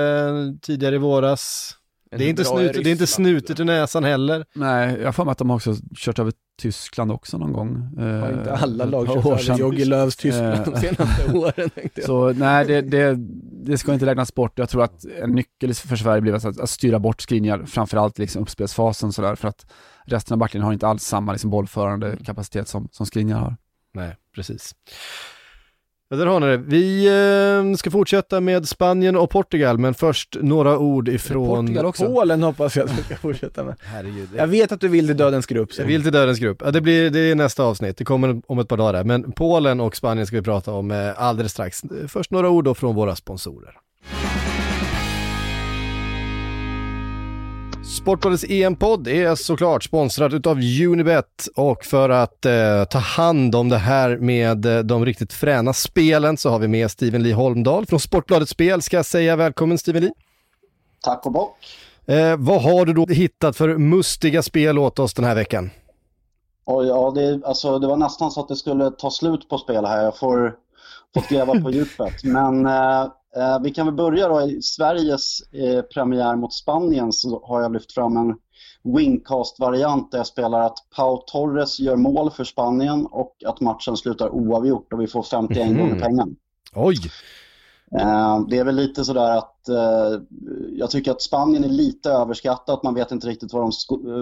[0.63, 1.75] tidigare i våras.
[2.19, 4.45] Det är, inte snut, det är inte snutet i näsan heller.
[4.55, 7.91] Nej, jag för mig att de har också kört över Tyskland också någon gång.
[7.99, 9.59] Eh, Har inte alla lag kört över.
[9.59, 10.65] Jogi Lööfs Tyskland Eh.
[10.65, 11.71] de senaste åren.
[12.07, 13.17] Så nej, det, det,
[13.65, 14.59] det ska inte räknas bort.
[14.59, 18.43] Jag tror att en nyckel för Sverige blir att, att styra bort skrivningar, framförallt liksom
[18.43, 19.67] uppspelsfasen sådär, för att
[20.05, 23.57] resten av backlinjen har inte alls samma liksom, bollförande kapacitet som, som skrivningar har.
[23.95, 24.75] Nej, precis.
[26.13, 26.57] Ja, där har ni det.
[26.57, 27.07] Vi
[27.73, 31.67] eh, ska fortsätta med Spanien och Portugal, men först några ord ifrån...
[31.67, 32.07] Portugal också.
[32.07, 33.75] Polen hoppas jag att vi ska fortsätta med.
[33.81, 34.29] Herregud.
[34.37, 35.73] Jag vet att du vill till dödens grupp.
[35.73, 35.83] Så.
[35.83, 36.63] Jag vill till dödens grupp.
[36.65, 39.05] Ja, det, blir, det är nästa avsnitt, det kommer om ett par dagar där.
[39.05, 41.83] Men Polen och Spanien ska vi prata om eh, alldeles strax.
[42.09, 43.75] Först några ord då från våra sponsorer.
[47.93, 53.79] Sportbladets EM-podd är såklart sponsrad utav Unibet och för att eh, ta hand om det
[53.79, 58.01] här med eh, de riktigt fräna spelen så har vi med Steven Lee Holmdahl från
[58.01, 59.37] Sportbladet Spel ska jag säga.
[59.37, 60.13] Välkommen Steven Lee.
[61.03, 61.57] Tack och bock.
[62.07, 65.71] Eh, vad har du då hittat för mustiga spel åt oss den här veckan?
[66.65, 69.85] Och ja, det, alltså, det var nästan så att det skulle ta slut på spel
[69.85, 70.05] här.
[70.05, 70.55] Jag får,
[71.15, 72.25] fått gräva på djupet.
[72.25, 73.07] Men eh,
[73.63, 74.41] vi kan väl börja då.
[74.41, 78.35] I Sveriges eh, premiär mot Spanien så har jag lyft fram en
[78.85, 84.29] wingcast-variant där jag spelar att Pau Torres gör mål för Spanien och att matchen slutar
[84.35, 85.79] oavgjort och vi får 51 Mhm.
[85.79, 86.33] gånger pengarna.
[86.75, 86.97] Oj!
[88.01, 90.21] Eh, Det är väl lite sådär att eh,
[90.73, 92.83] jag tycker att Spanien är lite överskattat.
[92.83, 93.71] Man vet inte riktigt var de,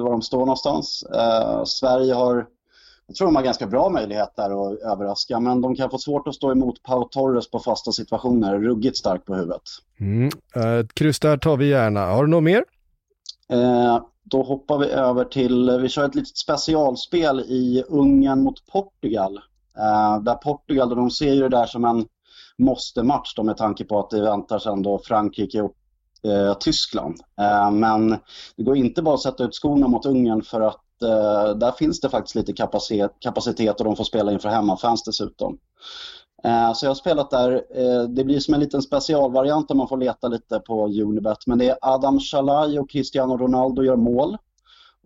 [0.02, 1.02] var de står någonstans.
[1.14, 2.46] Eh, Sverige har,
[3.10, 6.28] jag tror de har ganska bra möjlighet där att överraska, men de kan få svårt
[6.28, 8.58] att stå emot Pau Torres på fasta situationer.
[8.58, 9.62] Ruggigt stark på huvudet.
[10.00, 10.26] Mm.
[10.54, 12.06] eh, kryss där tar vi gärna.
[12.06, 12.64] Har du något mer?
[13.52, 19.36] Eh, Då hoppar vi över till, vi kör ett litet specialspel i Ungern mot Portugal.
[19.78, 22.06] Eh, Där Portugal, de ser ju det där som en
[22.58, 25.74] måste-match då med tanke på att det väntar sen då Frankrike och
[26.30, 27.16] eh, Tyskland.
[27.72, 28.10] Men
[28.56, 32.00] det går inte bara att sätta ut skorna mot Ungern för att eh, där finns
[32.00, 35.58] det faktiskt lite kapacitet, kapacitet och de får spela inför hemmafans dessutom.
[36.44, 39.88] Eh, så jag har spelat där, eh, det blir som en liten specialvariant där man
[39.88, 41.46] får leta lite på Unibet.
[41.46, 44.36] Men det är Adam Shalai och Cristiano Ronaldo gör mål.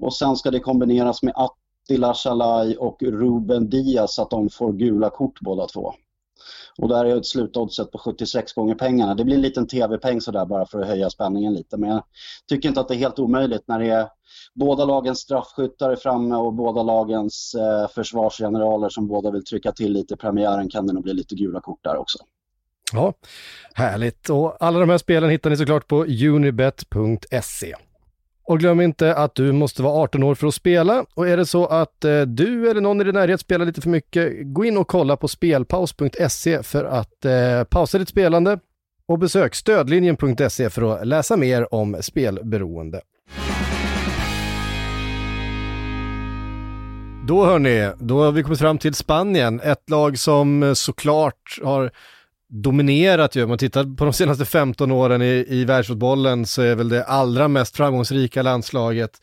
[0.00, 4.72] Och sen ska det kombineras med Attila Shalai och Ruben Diaz så att de får
[4.72, 5.94] gula kort båda två.
[6.78, 9.14] Och där är ett slutoddset på 76 gånger pengarna.
[9.14, 11.76] Det blir en liten tv-peng sådär bara för att höja spänningen lite.
[11.76, 12.02] Men jag
[12.48, 14.08] tycker inte att det är helt omöjligt när det är
[14.54, 19.92] båda lagens straffskyttar är framme och båda lagens eh, försvarsgeneraler som båda vill trycka till
[19.92, 22.18] lite i premiären kan det nog bli lite gula kort där också.
[22.92, 23.12] Ja,
[23.74, 24.30] härligt.
[24.30, 27.74] Och alla de här spelen hittar ni såklart på unibet.se.
[28.46, 31.04] Och glöm inte att du måste vara 18 år för att spela.
[31.14, 33.90] Och är det så att eh, du eller någon i din närhet spelar lite för
[33.90, 38.58] mycket, gå in och kolla på spelpaus.se för att eh, pausa ditt spelande.
[39.08, 43.00] Och besök stödlinjen.se för att läsa mer om spelberoende.
[47.26, 51.90] Då hörni, då har vi kommit fram till Spanien, ett lag som eh, såklart har
[52.62, 53.42] dominerat ju.
[53.42, 57.04] Om man tittar på de senaste 15 åren i, i världsfotbollen så är väl det
[57.04, 59.20] allra mest framgångsrika landslaget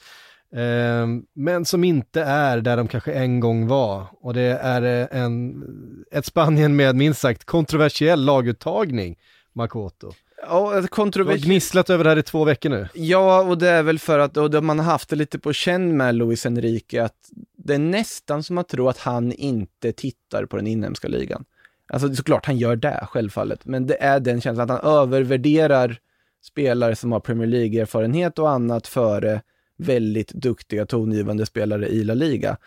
[0.56, 4.08] Eh, men som inte är där de kanske en gång var.
[4.22, 5.64] Och det är eh, en,
[6.12, 9.18] ett Spanien med minst sagt kontroversiell laguttagning,
[9.54, 10.12] Makoto.
[10.48, 12.88] Ja, Du har gnisslat över det här i två veckor nu.
[12.94, 15.98] Ja, och det är väl för att och man har haft det lite på känn
[15.98, 17.16] med Luis Enrique, att
[17.58, 21.46] det är nästan som att tro att han inte tittar på den inhemska ligan.
[21.94, 25.98] Alltså såklart, han gör det, självfallet, men det är den känslan att han övervärderar
[26.44, 29.42] spelare som har Premier League-erfarenhet och annat före
[29.78, 32.58] väldigt duktiga tongivande spelare i La Liga.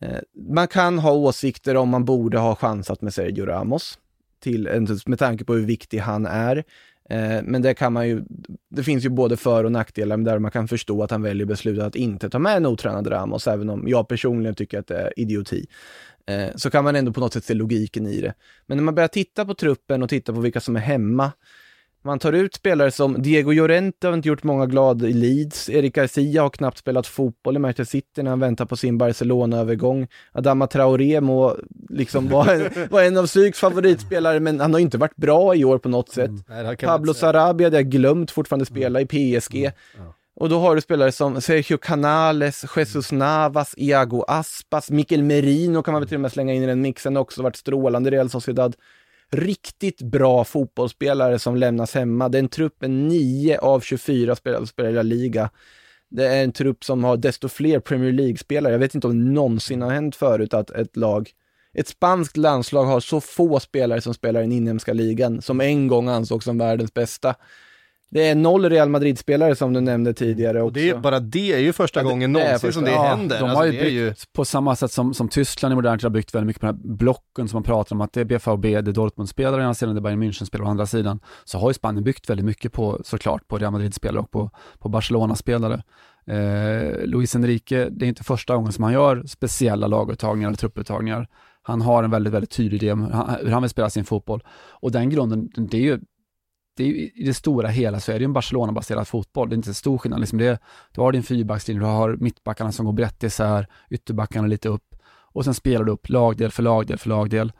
[0.00, 3.98] Eh, man kan ha åsikter om man borde ha chansat med Sergio Ramos,
[4.40, 6.64] till, med tanke på hur viktig han är.
[7.10, 8.22] Eh, men det kan man ju,
[8.70, 11.84] det finns ju både för och nackdelar där man kan förstå att han väljer beslutet
[11.84, 15.12] att inte ta med en otränad Ramos, även om jag personligen tycker att det är
[15.16, 15.66] idioti.
[16.28, 18.34] Eh, så kan man ändå på något sätt se logiken i det.
[18.66, 21.32] Men när man börjar titta på truppen och titta på vilka som är hemma,
[22.02, 25.70] man tar ut spelare som Diego Llorente har inte gjort många glada i Leeds.
[25.70, 30.06] Erik Garcia har knappt spelat fotboll i Manchester City när han väntar på sin Barcelona-övergång.
[30.32, 31.56] Adama Traoré må
[31.88, 35.78] liksom vara var en av Psyks favoritspelare, men han har inte varit bra i år
[35.78, 36.30] på något sätt.
[36.48, 37.14] Nej, kan man Pablo.
[37.14, 39.70] Sarabia, har jag glömt fortfarande spela i PSG.
[39.96, 40.14] Ja.
[40.40, 45.92] Och då har du spelare som Sergio Canales, Jesus Navas, Iago Aspas, Mikel Merino kan
[45.92, 48.30] man väl till och med slänga in i den mixen också, varit strålande i Real
[48.30, 48.76] Sociedad.
[49.30, 52.28] Riktigt bra fotbollsspelare som lämnas hemma.
[52.28, 55.50] Det är en trupp med 9 av 24 spelare som spelar i La Liga.
[56.10, 58.72] Det är en trupp som har desto fler Premier League-spelare.
[58.72, 61.30] Jag vet inte om det någonsin har hänt förut att ett lag,
[61.74, 65.88] ett spanskt landslag har så få spelare som spelar i den inhemska ligan, som en
[65.88, 67.34] gång ansågs som världens bästa.
[68.10, 70.66] Det är noll Real Madrid-spelare som du nämnde tidigare också.
[70.66, 72.90] Och det är, bara det är ju första Ja, det- gången någonsin första- som det
[72.90, 73.38] ja, händer.
[73.38, 74.08] De Alltså, har ju är ju...
[74.08, 76.66] byggt på samma sätt som, som Tyskland i modern tid har byggt väldigt mycket på
[76.66, 79.64] den här blocken som man pratar om, att det är BVB, det är Dortmund-spelare å
[79.64, 81.20] ena sidan, det är Bayern München-spelare å andra sidan.
[81.44, 84.88] Så har ju Spanien byggt väldigt mycket på, såklart, på Real Madrid-spelare och på, på
[84.88, 85.82] Barcelona-spelare.
[86.26, 91.28] Eh, Luis Enrique, det är inte första gången som han gör speciella laguttagningar eller trupputtagningar.
[91.62, 94.04] Han har en väldigt, väldigt tydlig idé om hur han, hur han vill spela sin
[94.04, 94.42] fotboll.
[94.70, 95.98] Och den grunden, det är ju
[96.78, 99.48] det är I det stora hela så är det ju en Barcelona-baserad fotboll.
[99.48, 100.20] Det är inte en stor skillnad.
[100.20, 100.58] Liksom det,
[100.92, 104.94] du har din fyrbackslinje, du har mittbackarna som går brett isär, ytterbackarna lite upp
[105.32, 107.52] och sen spelar du upp lagdel för lagdel för lagdel.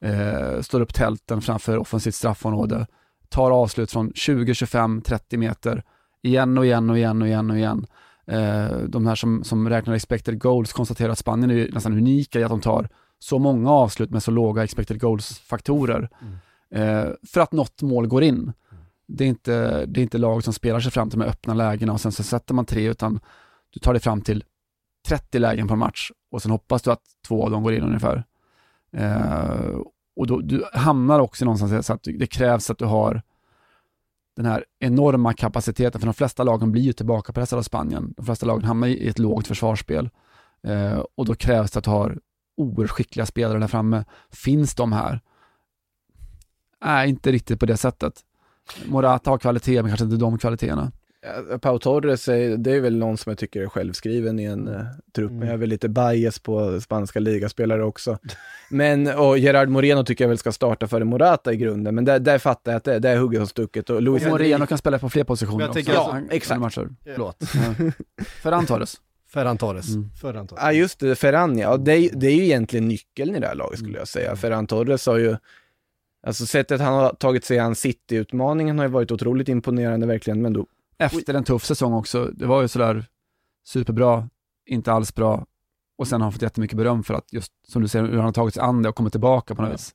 [0.00, 2.86] Eh, står upp tälten framför offensivt straffområde,
[3.28, 5.82] tar avslut från 20, 25, 30 meter
[6.22, 7.86] igen och igen och igen och igen och igen.
[8.26, 12.44] Eh, de här som, som räknar expected goals konstaterar att Spanien är nästan unika i
[12.44, 16.08] att de tar så många avslut med så låga expected goals-faktorer.
[16.74, 18.52] Eh, för att något mål går in.
[19.06, 21.92] Det är, inte, det är inte lag som spelar sig fram till de öppna lägena
[21.92, 23.20] och sen så sätter man tre utan
[23.70, 24.44] du tar dig fram till
[25.08, 27.82] 30 lägen på en match och sen hoppas du att två av dem går in
[27.82, 28.24] ungefär.
[28.92, 29.78] Eh,
[30.16, 33.22] och då, du hamnar också någonstans så att det krävs att du har
[34.36, 38.14] den här enorma kapaciteten, för de flesta lagen blir ju tillbakapressade av Spanien.
[38.16, 40.10] De flesta lagen hamnar i ett lågt försvarsspel
[40.62, 42.18] eh, och då krävs det att du har
[42.56, 44.04] oerhört skickliga spelare där framme.
[44.30, 45.20] Finns de här?
[46.84, 48.20] Nej, inte riktigt på det sättet.
[48.86, 50.92] Morata har kvalitet, men kanske inte de kvaliteterna.
[51.60, 54.80] Pau Torres, är, det är väl någon som jag tycker är självskriven i en uh,
[55.14, 58.18] trupp, men jag är väl lite bias på spanska ligaspelare också.
[58.70, 62.18] Men, och Gerard Moreno tycker jag väl ska starta före Morata i grunden, men där,
[62.18, 63.90] där fattar jag att det, det är hugget som stucket.
[63.90, 65.74] Och Luis Och Moreno kan spela på fler positioner Jag också.
[65.74, 66.60] tänker- Ja, Han- exakt.
[66.60, 66.88] Matcher.
[67.04, 67.36] Förlåt.
[67.54, 67.90] Ja.
[68.42, 68.96] Ferran Torres.
[69.32, 69.88] Ferran Torres.
[69.94, 70.10] Mm.
[70.20, 70.62] Ferran Torres.
[70.64, 71.76] Ja just det, Ferran ja.
[71.76, 74.36] Det, är- det är ju egentligen nyckeln i det här laget skulle jag säga.
[74.36, 75.36] Ferran Torres har ju,
[76.26, 80.52] alltså sättet han har tagit sig an City-utmaningen har ju varit otroligt imponerande verkligen, men
[80.52, 80.66] då,
[80.98, 82.24] Efter en tuff säsong också.
[82.24, 83.04] Det var ju sådär
[83.64, 84.28] superbra,
[84.66, 85.46] inte alls bra
[85.98, 88.24] och sen har han fått jättemycket beröm för att just som du säger, hur han
[88.24, 89.72] har tagit sig an det och kommit tillbaka på något Ja.
[89.74, 89.94] vis.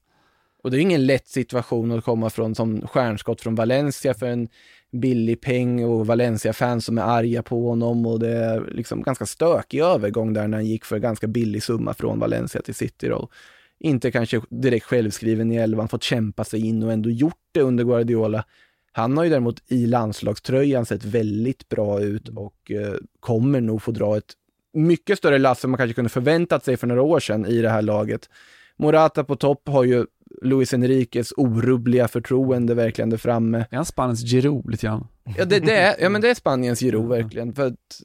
[0.64, 4.48] och det är ingen lätt situation att komma från som stjärnskott från Valencia för en
[4.92, 9.80] billig peng och Valencia-fans som är arga på honom och det är liksom ganska stökig
[9.80, 13.30] övergång där när han gick för ganska billig summa från Valencia till City då.
[13.80, 17.84] Inte kanske direkt självskriven i elvan, fått kämpa sig in och ändå gjort det under
[17.84, 18.44] Guardiola.
[18.92, 23.92] Han har ju däremot i landslagströjan sett väldigt bra ut och eh, kommer nog få
[23.92, 24.34] dra ett
[24.74, 27.70] mycket större lass än man kanske kunde förväntat sig för några år sedan i det
[27.70, 28.30] här laget.
[28.78, 30.06] Morata på topp har ju
[30.42, 33.66] Luis Enriques orubbliga förtroende verkligen där framme.
[33.72, 35.08] Är han Spaniens Giroud lite grann?
[35.38, 37.54] Ja, det, det, är, ja men det är Spaniens Giroud verkligen.
[37.54, 38.02] För att,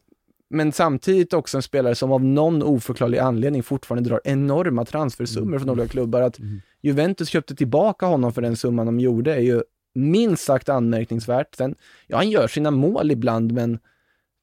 [0.55, 5.71] men samtidigt också en spelare som av någon oförklarlig anledning fortfarande drar enorma transfersummor från
[5.71, 6.21] olika klubbar.
[6.23, 6.61] Att Mm.
[6.83, 9.63] Juventus köpte tillbaka honom för den summan de gjorde är ju
[9.95, 11.55] minst sagt anmärkningsvärt.
[11.55, 11.75] Sen,
[12.07, 13.79] ja han gör sina mål ibland men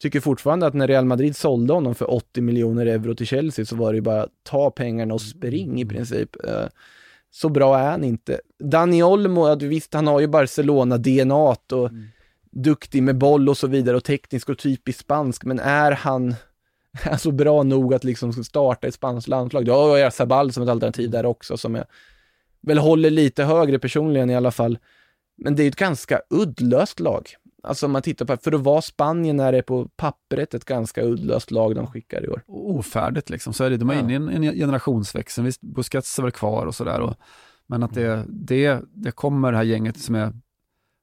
[0.01, 3.75] tycker fortfarande att när Real Madrid sålde honom för 80 miljoner euro till Chelsea så
[3.75, 6.35] var det ju bara ta pengarna och spring i princip.
[6.45, 6.65] Eh,
[7.33, 8.39] Så bra är han inte.
[8.59, 12.03] Dani Olmo, visst han har ju Barcelona-DNA och Mm.
[12.51, 16.35] Duktig med boll och så vidare och teknisk och typiskt spansk, men är han
[17.05, 19.65] alltså bra nog att liksom starta ett spanskt landslag.
[19.65, 21.85] Du har ju Sabal som ett alternativ där också som jag
[22.61, 24.77] väl håller lite högre personligen i alla fall.
[25.37, 27.29] Men det är ett ganska uddlöst lag.
[27.63, 31.01] Alltså om man tittar på, för att vara Spanien är det på pappret ett ganska
[31.01, 32.43] uddlöst lag de skickar i år.
[32.47, 33.77] Ofärdigt liksom, så är det.
[33.77, 33.99] De är ja.
[33.99, 35.43] inne i en, en generationsväxel.
[35.43, 37.15] Visst, Busquets är väl kvar och sådär.
[37.67, 40.33] Men att det, det, det kommer det här gänget som är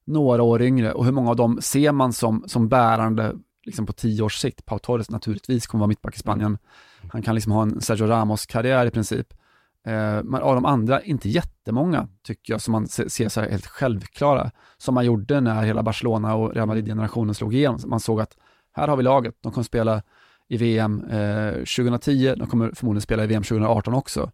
[0.08, 3.34] några år yngre och hur många av dem ser man som, som bärande
[3.64, 4.64] liksom på tio års sikt?
[4.64, 6.58] Pau Torres naturligtvis kommer vara mittback i Spanien.
[7.12, 9.34] Han kan liksom ha en Sergio Ramos-karriär i princip.
[9.86, 13.66] Eh, men av de andra, inte jättemånga tycker jag, som man ser så här helt
[13.66, 17.80] självklara, som man gjorde när hela Barcelona och Real Madrid-generationen slog igenom.
[17.86, 18.36] Man såg att
[18.72, 20.02] här har vi laget, de kommer spela
[20.48, 24.30] i VM eh, 2010, de kommer förmodligen spela i VM 2018 också.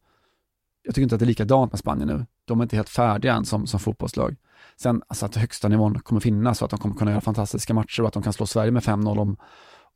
[0.84, 2.26] Jag tycker inte att det är likadant med Spanien nu.
[2.44, 4.36] De är inte helt färdiga än som, som fotbollslag.
[4.76, 8.02] Sen alltså att högsta nivån kommer finnas och att de kommer kunna göra fantastiska matcher
[8.02, 9.36] och att de kan slå Sverige med 5-0 om,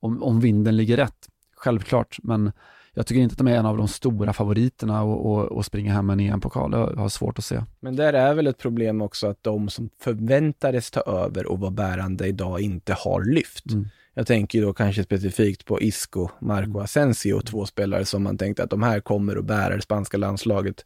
[0.01, 1.29] om, om vinden ligger rätt.
[1.57, 2.53] Självklart, men
[2.95, 5.93] jag tycker inte att de är en av de stora favoriterna och, och, och springa
[5.93, 6.73] hem med en EM-pokal.
[6.73, 7.65] Jag har svårt att se.
[7.81, 11.71] Men där är väl ett problem också att de som förväntades ta över och vara
[11.71, 13.71] bärande idag inte har lyft.
[13.73, 13.89] Mm.
[14.19, 16.83] Jag tänker då kanske specifikt på Isco, Marco mm.
[16.83, 20.85] Asensio, två spelare som man tänkte att de här kommer att bära det spanska landslaget.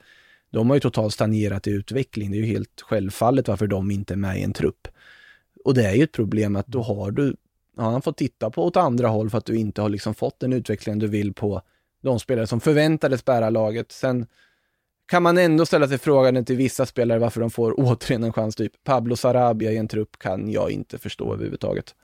[0.51, 2.30] De har ju totalt stagnerat i utveckling.
[2.30, 4.89] Det är ju helt självfallet varför de inte är med i en trupp.
[5.64, 7.37] Och det är ju ett problem att då har du,
[7.76, 10.41] ja, han fått titta på åt andra håll för att du inte har liksom fått
[10.41, 11.62] den utvecklingen du vill på
[12.03, 13.93] de spelare som förväntades bära laget.
[13.93, 14.26] Sen
[15.07, 18.57] kan man ändå ställa sig frågan till vissa spelare varför de får återigen en chans.
[18.57, 21.95] Typ Pablo Sarabia i en trupp kan jag inte förstå överhuvudtaget.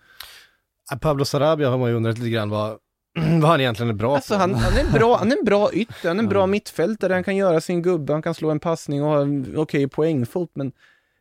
[0.96, 2.70] Pablo Sarabia har man ju undrat lite grann vad,
[3.40, 4.40] vad han egentligen är bra alltså, på.
[4.40, 7.24] Han, han, är bra, han är en bra ytter, han är en bra mittfältare, han
[7.24, 10.50] kan göra sin gubbe, han kan slå en passning och ha en okej okay, poängfot,
[10.54, 10.72] men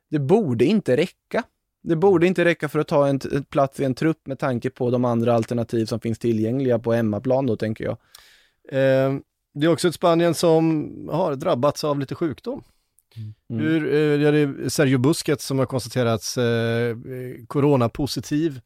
[0.10, 1.44] det borde inte räcka.
[1.84, 4.70] Det borde inte räcka för att ta en, en plats i en trupp med tanke
[4.70, 7.98] på de andra alternativ som finns tillgängliga på hemmaplan då, tänker jag.
[8.72, 9.20] Eh,
[9.54, 12.64] det är också ett Spanien som har drabbats av lite sjukdom.
[13.50, 13.64] Mm.
[13.64, 16.96] Hur, eh, det är Sergio Busquets som har konstaterats eh,
[17.48, 18.62] coronapositiv.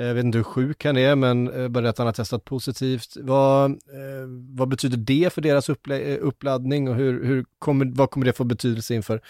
[0.00, 3.16] Jag vet inte hur sjuk han är, men eh, bara att han har testat positivt.
[3.20, 3.76] Vad, eh,
[4.50, 5.68] vad betyder det för deras
[6.20, 9.20] uppladdning och hur, hur kommer, vad kommer det få betydelse inför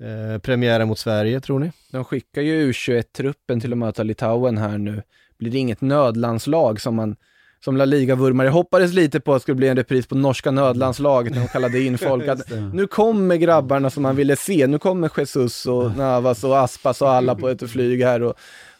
[0.00, 1.72] eh, premiären mot Sverige, tror ni?
[1.92, 5.02] De skickar ju U21-truppen till att möta Litauen här nu.
[5.38, 7.16] Blir det inget nödlandslag som man
[7.64, 11.34] som La Liga-vurmare hoppades lite på att det skulle bli en repris på norska nödlandslaget
[11.34, 12.28] när de kallade in folk.
[12.28, 17.02] Att nu kommer grabbarna som man ville se, nu kommer Jesus och Navas och Aspas
[17.02, 18.34] och alla på ett flyg här och,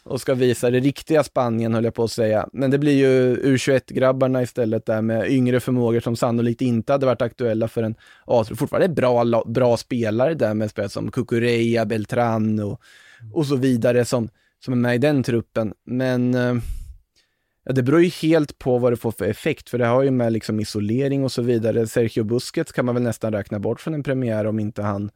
[0.05, 2.49] och ska visa det riktiga Spanien höll jag på att säga.
[2.53, 7.21] Men det blir ju U21-grabbarna istället där med yngre förmågor som sannolikt inte hade varit
[7.21, 7.95] aktuella för en
[8.25, 12.81] a Fortfarande bra, bra spelare där med spelare som Cucurella, Beltran och,
[13.33, 14.29] och så vidare som,
[14.65, 15.73] som är med i den truppen.
[15.85, 16.55] Men eh,
[17.67, 20.11] Ja, det beror ju helt på vad det får för effekt, för det har ju
[20.11, 21.87] med liksom isolering och så vidare.
[21.87, 25.11] Sergio Busquets kan man väl nästan räkna bort från en premiär om inte han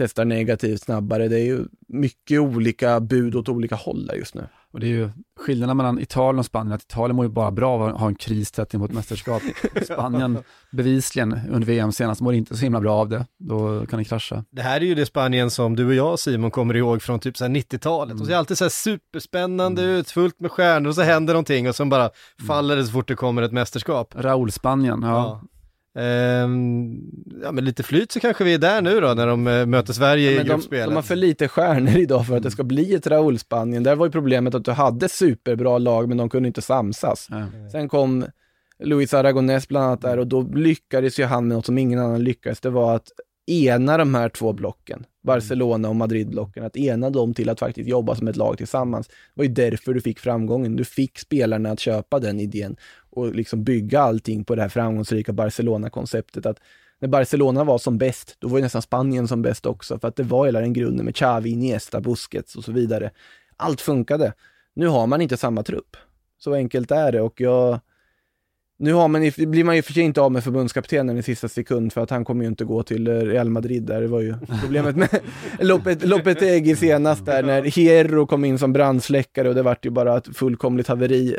[0.00, 1.28] testar negativt snabbare.
[1.28, 4.46] Det är ju mycket olika bud åt olika håll där just nu.
[4.72, 7.72] Och det är ju skillnaden mellan Italien och Spanien, att Italien mår ju bara bra
[7.72, 9.42] av att ha en kris tätt mot mästerskap.
[9.84, 10.38] Spanien
[10.70, 13.26] bevisligen under VM senast mår inte så himla bra av det.
[13.38, 14.44] Då kan det krascha.
[14.50, 17.36] Det här är ju det Spanien som du och jag Simon kommer ihåg från typ
[17.36, 18.12] 90-talet.
[18.12, 18.20] Mm.
[18.20, 19.96] Och ser alltid så här superspännande mm.
[19.96, 22.46] ut, fullt med stjärnor och så händer någonting och sen bara mm.
[22.46, 24.14] faller det så fort det kommer ett mästerskap.
[24.14, 25.08] Raúl-Spanien, ja.
[25.08, 25.42] ja.
[25.94, 27.00] Ehm,
[27.42, 29.92] ja men lite flyt så kanske vi är där nu då när de äh, möter
[29.92, 30.86] Sverige ja, i gruppspelet.
[30.86, 33.82] De, de har för lite stjärnor idag för att det ska bli ett Raúl-Spanien.
[33.82, 37.28] Där var ju problemet att du hade superbra lag men de kunde inte samsas.
[37.30, 37.70] Mm.
[37.70, 38.24] Sen kom
[38.78, 42.24] Luis Aragonés bland annat där och då lyckades ju han med något som ingen annan
[42.24, 42.60] lyckades.
[42.60, 43.08] Det var att
[43.46, 48.14] ena de här två blocken, Barcelona och Madrid-blocken, att ena dem till att faktiskt jobba
[48.14, 49.08] som ett lag tillsammans.
[49.08, 50.76] Det var ju därför du fick framgången.
[50.76, 52.76] Du fick spelarna att köpa den idén
[53.10, 56.46] och liksom bygga allting på det här framgångsrika Barcelona-konceptet.
[56.46, 56.60] Att
[56.98, 60.16] när Barcelona var som bäst, då var ju nästan Spanien som bäst också, för att
[60.16, 63.10] det var hela den grunden med Xavi, Iniesta, Busquets och så vidare.
[63.56, 64.32] Allt funkade.
[64.74, 65.96] Nu har man inte samma trupp.
[66.38, 67.80] Så enkelt är det och jag
[68.80, 71.92] nu har man, blir man ju för sig inte av med förbundskaptenen i sista sekund
[71.92, 74.00] för att han kommer ju inte gå till Real Madrid där.
[74.00, 75.08] Det var ju problemet med
[75.60, 80.16] Lopet, Lopetegui senast där när Hierro kom in som brandsläckare och det vart ju bara
[80.16, 81.36] ett fullkomligt haveri.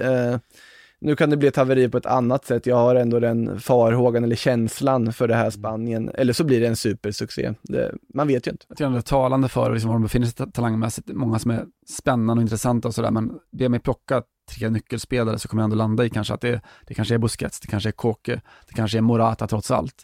[1.02, 2.66] Nu kan det bli ett haveri på ett annat sätt.
[2.66, 6.12] Jag har ändå den farhågan eller känslan för det här Spanien.
[6.14, 7.54] Eller så blir det en supersuccé.
[7.62, 8.66] Det, man vet ju inte.
[8.68, 11.08] Jag tycker det är talande för liksom, var de befinner sig talangmässigt.
[11.14, 13.12] Många som är spännande och intressanta och sådär.
[13.12, 16.62] Men be mig plocka tre nyckelspelare så kommer jag ändå landa i kanske att det,
[16.88, 20.04] det kanske är Busquets, det kanske är Koke, det kanske är Morata trots allt.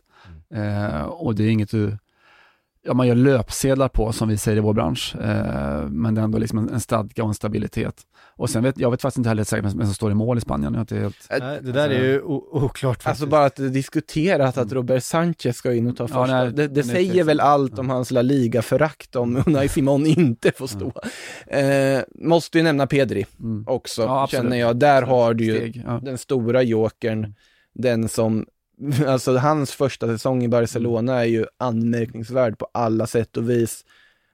[0.51, 0.93] Mm.
[0.93, 1.97] Eh, och det är inget du
[2.87, 5.15] ja, man gör löpsedlar på, som vi säger i vår bransch.
[5.15, 8.01] Eh, men det är ändå liksom en, en stadga och en stabilitet.
[8.35, 10.41] Och sen vet jag vet faktiskt inte heller säkert vem som står i mål i
[10.41, 10.73] Spanien.
[10.73, 11.27] Jag inte helt...
[11.39, 13.07] Nej, det där är ju oklart faktiskt.
[13.07, 16.45] Alltså bara att det diskuterat att Robert Sanchez ska in och ta Ja, första, nej,
[16.45, 17.27] det, det det säger tveksamt.
[17.29, 20.91] väl allt om hans La Liga-förakt om Unai Simon inte får stå.
[21.47, 23.63] Eh, måste ju nämna Pedri Mm.
[23.67, 24.77] också, Ja, känner jag.
[24.79, 25.99] Där har du ju Steg, ja.
[26.03, 27.33] den stora jokern,
[27.73, 28.45] den som,
[29.07, 33.85] alltså hans första säsong i Barcelona är ju anmärkningsvärd på alla sätt och vis.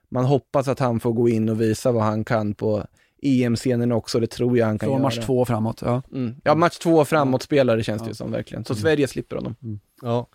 [0.10, 2.86] Man hoppas att han får gå in och visa vad han kan på
[3.22, 5.02] EM-scenen också, det tror jag han kan Från göra.
[5.04, 6.02] match två framåt, ja.
[6.12, 6.36] Mm.
[6.44, 8.10] Ja, match två framåt spelare känns det Ja.
[8.10, 8.66] ju som verkligen.
[8.66, 8.82] Så Mm.
[8.82, 9.56] Sverige slipper honom.
[10.02, 10.28] Ja.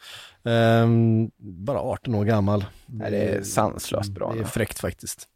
[0.50, 2.64] Ehm, bara 18 år gammal.
[2.86, 4.32] Nej, det är sanslöst bra.
[4.34, 5.28] Det är fräckt faktiskt.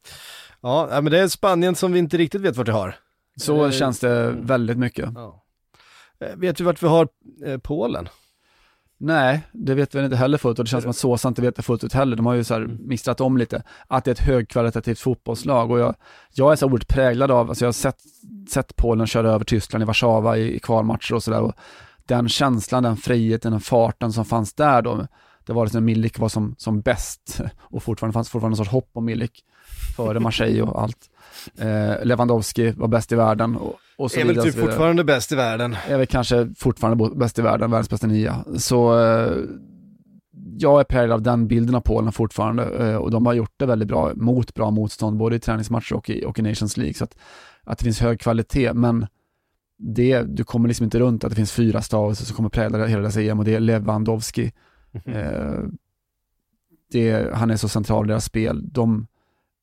[0.60, 2.94] Ja, men det är Spanien som vi inte riktigt vet vart det har.
[3.40, 5.08] Så Eh, känns det väldigt mycket.
[5.14, 5.44] Ja.
[6.20, 7.08] Eh, Vet vi vart vi har
[7.46, 8.08] eh, Polen?
[9.04, 11.56] Nej, det vet vi inte heller fullt och det känns som att Sosa inte vet
[11.56, 12.16] det fullt ut heller.
[12.16, 12.78] De har ju så här Mm.
[12.80, 13.62] mistrat om lite.
[13.88, 15.94] Att det är ett högkvalitativt fotbollslag och jag,
[16.34, 17.96] jag är så oerhört präglad av, alltså jag har sett,
[18.50, 21.52] sett Polen köra över Tyskland i Warszawa i, i kvalmatcher och sådär.
[22.06, 25.06] Den känslan, den friheten, den farten som fanns där då.
[25.46, 28.70] Det var det när Milik var som, som bäst och fortfarande fanns fortfarande en sorts
[28.70, 29.44] hopp om Milik
[29.96, 30.98] före Marseille och allt.
[31.58, 35.34] Eh, Lewandowski var bäst i världen och, och så är väl typ fortfarande bäst i
[35.34, 35.76] världen.
[35.88, 38.44] är väl kanske fortfarande bäst i världen, världens bästa nia.
[38.56, 39.36] Så eh,
[40.58, 43.66] jag är präglad av den bilden av Polen fortfarande eh, och de har gjort det
[43.66, 46.94] väldigt bra mot bra motstånd, både i träningsmatcher och i, och i Nations League.
[46.94, 47.16] Så att,
[47.64, 49.06] att det finns hög kvalitet, men
[49.78, 53.02] det, du kommer liksom inte runt att det finns fyra stavelser som kommer prägla hela
[53.02, 54.52] deras EM och det är Lewandowski.
[55.04, 55.58] Eh,
[56.92, 58.72] det, han är så central i deras spel.
[58.72, 59.06] De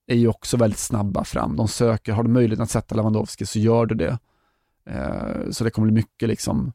[0.07, 1.55] är ju också väldigt snabba fram.
[1.55, 4.17] De söker, har du möjlighet att sätta Lewandowski så gör du det.
[4.89, 6.73] Eh, så det kommer bli mycket liksom,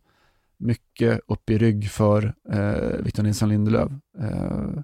[0.57, 3.91] mycket upp i rygg för eh, Victor Nilsson Lindelöf
[4.21, 4.81] eh,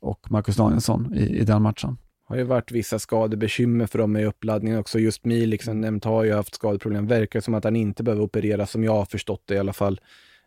[0.00, 1.96] och Marcus Danielsson i, i den matchen.
[2.24, 4.98] har ju varit vissa skadebekymmer för dem i uppladdningen också.
[4.98, 7.06] Just Milik som nämnt har ju haft skadeproblem.
[7.06, 10.00] Verkar som att han inte behöver opereras som jag har förstått det i alla fall.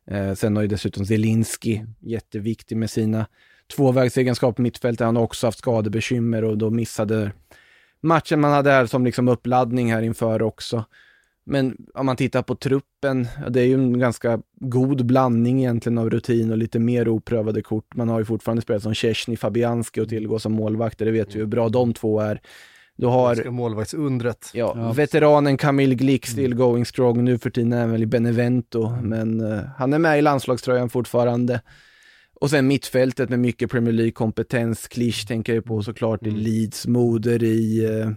[0.07, 3.25] Eh, sen har ju dessutom Zelinski, jätteviktig med sina
[3.75, 5.05] tvåvägsegenskaper på mittfältet.
[5.05, 7.31] Han har också haft skadebekymmer och då missade
[8.01, 10.85] matchen man hade här som liksom uppladdning här inför också.
[11.45, 16.09] Men om man tittar på truppen, det är ju en ganska god blandning egentligen av
[16.09, 17.95] rutin och lite mer oprövade kort.
[17.95, 21.39] Man har ju fortfarande spelat som Szczesny, Fabianski och tillgå som målvakter, det vet vi
[21.39, 22.41] hur bra de två är.
[22.95, 24.51] Du har målvaktsundret.
[24.53, 24.91] ja, Ja.
[24.93, 29.51] veteranen Camille Glick still going strong, nu för tiden är han väl i Benevento, men
[29.53, 31.61] eh, han är med i landslagströjan fortfarande.
[32.41, 36.41] Och sen mittfältet med mycket Premier League-kompetens, Klisch tänker jag på såklart i Mm.
[36.41, 38.09] Leeds, Moder i eh,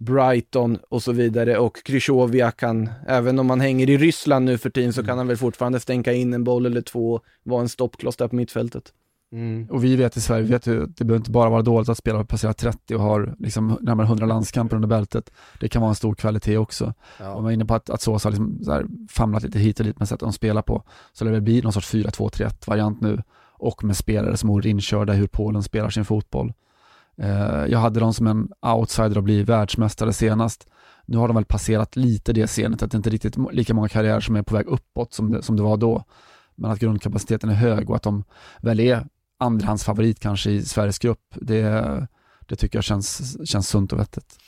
[0.00, 4.70] Brighton och så vidare och Krychowiak kan, även om han hänger i Ryssland nu för
[4.70, 7.68] tiden så kan han väl fortfarande stänka in en boll eller två och vara en
[7.68, 8.92] stoppkloss där på mittfältet.
[9.32, 9.66] Mm.
[9.70, 11.98] Och vi vet i Sverige, vi vet ju, det behöver inte bara vara dåligt att
[11.98, 15.30] spela och passera 30 och har liksom närmare 100 landskamper under bältet.
[15.60, 16.84] Det kan vara en stor kvalitet också.
[16.84, 17.34] Om Ja.
[17.34, 19.86] man är inne på att, att Sosa har liksom så här famlat lite hit och
[19.86, 20.82] dit med sättet de spelar på,
[21.12, 23.22] så det bli någon sorts 4-2-3-1 variant nu
[23.58, 26.52] och med spelare som är inkörda i hur Polen spelar sin fotboll.
[27.20, 30.68] Eh, jag hade dem som en outsider att bli världsmästare senast.
[31.06, 33.88] Nu har de väl passerat lite det scenet, att det inte är riktigt lika många
[33.88, 36.04] karriärer som är på väg uppåt som det, som det var då.
[36.54, 38.24] Men att grundkapaciteten är hög och att de
[38.60, 39.06] väl är
[39.38, 42.06] andrahandsfavorit kanske i Sveriges grupp, det,
[42.40, 44.38] det tycker jag känns, känns sunt och vettigt.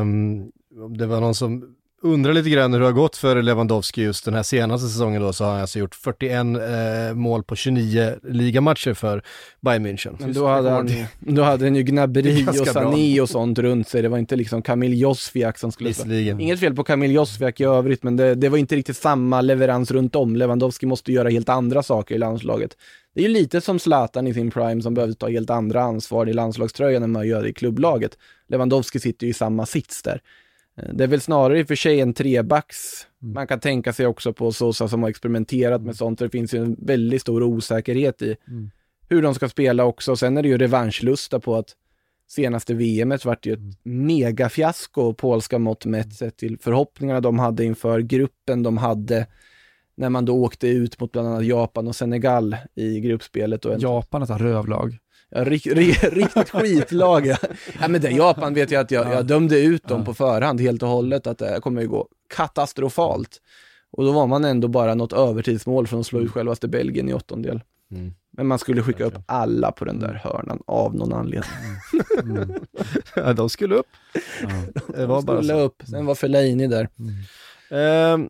[0.00, 0.52] Um,
[0.98, 4.34] det var någon som undrar lite grann hur det har gått för Lewandowski just den
[4.34, 8.94] här senaste säsongen då så har han alltså gjort 41 eh, mål på 29 ligamatcher
[8.94, 9.22] för
[9.60, 10.16] Bayern München.
[10.18, 14.02] Men då hade han, då hade han ju Gnabry och Sané och sånt runt sig,
[14.02, 15.88] det var inte liksom Camille Josviak som skulle.
[15.88, 16.40] Visserligen.
[16.40, 19.90] Inget fel på Camille Josviak i övrigt, men det, det var inte riktigt samma leverans
[19.90, 20.36] runt om.
[20.36, 22.76] Lewandowski måste göra helt andra saker i landslaget.
[23.14, 26.28] Det är ju lite som Zlatan i sin prime som behövde ta helt andra ansvar
[26.28, 28.18] i landslagströjan än man gör i klubblaget.
[28.48, 30.20] Lewandowski sitter ju i samma sits där.
[30.92, 33.06] Det är väl snarare i och för sig en trebacks.
[33.22, 33.34] Mm.
[33.34, 36.18] Man kan tänka sig också på Sosa som har experimenterat med sånt.
[36.18, 38.70] Det finns ju en väldigt stor osäkerhet i Mm.
[39.08, 40.16] hur de ska spela också.
[40.16, 41.76] Sen är det ju revanschlusta på att
[42.28, 48.00] senaste VMet vart ju ett megafiasko polska mått mätt sett till förhoppningarna de hade inför
[48.00, 49.26] gruppen de hade
[49.94, 53.64] när man då åkte ut mot bland annat Japan och Senegal i gruppspelet.
[53.64, 54.98] Och en, Japan, ett rövlag.
[55.30, 57.26] Rik, ri, riktigt skitlag.
[57.26, 57.36] Ja.
[57.80, 60.82] ja, men det Japan vet jag att jag, jag dömde ut dem på förhand helt
[60.82, 63.40] och hållet att det kommer ju gå katastrofalt.
[63.92, 67.14] Och då var man ändå bara något övertidsmål från att slå ut självaste Belgien i
[67.14, 67.60] åttondel.
[67.90, 68.14] Mm.
[68.32, 71.50] Men man skulle skicka upp alla på den där hörnan av någon anledning.
[72.22, 72.52] Mm.
[73.14, 73.86] Ja, de skulle upp.
[74.42, 74.82] Ja.
[74.96, 75.60] Det var bara skulle så.
[75.60, 76.88] upp, sen var Fellaini där.
[76.98, 77.14] Mm.
[77.70, 78.28] Ehm,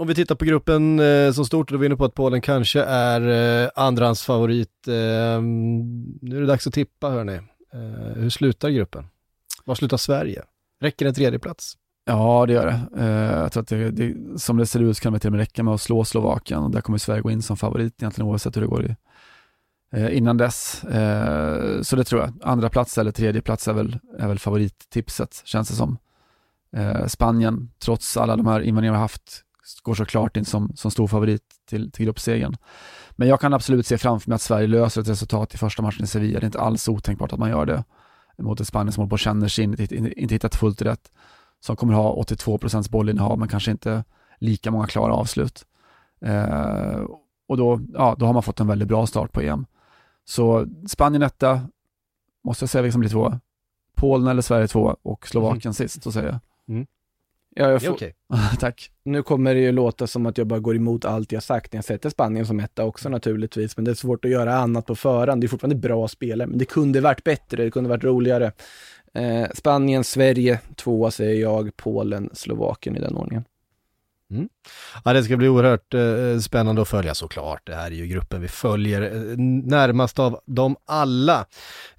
[0.00, 2.40] om vi tittar på gruppen eh, som stort, då är vi inne på att Polen
[2.40, 3.20] kanske är
[3.64, 4.88] eh, andrahandsfavorit.
[4.88, 5.42] Eh,
[6.22, 7.40] nu är det dags att tippa hörni.
[7.72, 9.06] Eh, hur slutar gruppen?
[9.64, 10.42] Var slutar Sverige?
[10.80, 11.76] Räcker en tredje plats?
[12.04, 13.02] Ja, det gör det.
[13.02, 15.32] Eh, jag tror att det, det, som det ser ut så kan det till och
[15.32, 18.28] med räcka med att slå Slovakien och där kommer Sverige gå in som favorit egentligen
[18.28, 18.96] oavsett hur det går i,
[19.92, 20.84] eh, innan dess.
[20.84, 22.32] Eh, så det tror jag.
[22.42, 25.98] Andra plats eller tredje plats är väl, är väl favorittipset känns det som.
[26.76, 29.44] Eh, Spanien, trots alla de här invändningar vi haft,
[29.82, 32.56] går såklart in som, som stor favorit till, till gruppsegern.
[33.10, 36.04] Men jag kan absolut se framför mig att Sverige löser ett resultat i första matchen
[36.04, 36.40] i Sevilla.
[36.40, 37.84] Det är inte alls otänkbart att man gör det
[38.38, 41.12] mot ett Spanien som håller på och känner sig in, inte, inte hittat fullt rätt.
[41.60, 44.04] Som kommer ha 82 procents bollinnehav men kanske inte
[44.38, 45.66] lika många klara avslut.
[46.20, 47.00] Eh,
[47.48, 49.66] och då, ja, då har man fått en väldigt bra start på EM.
[50.24, 51.60] Så Spanien etta,
[52.44, 53.34] måste jag säga vilka som blir två.
[53.94, 55.74] Polen eller Sverige två och Slovakien mm.
[55.74, 56.40] sist, så säger jag.
[56.68, 56.86] Mm.
[57.58, 57.92] Ja, jag får...
[57.92, 58.12] okay.
[58.60, 58.90] Tack.
[59.04, 61.78] Nu kommer det ju låta som att jag bara går emot allt jag sagt när
[61.78, 64.94] jag sätter Spanien som etta också naturligtvis, men det är svårt att göra annat på
[64.94, 65.40] förhand.
[65.40, 68.52] Det är fortfarande bra spelare, men det kunde varit bättre, det kunde varit roligare.
[69.14, 73.44] Eh, Spanien, Sverige, tvåa säger jag, Polen, Slovakien i den ordningen.
[74.30, 74.48] Mm.
[75.04, 77.62] Ja, det ska bli oerhört eh, spännande att följa såklart.
[77.66, 81.46] Det här är ju gruppen vi följer eh, närmast av dem alla.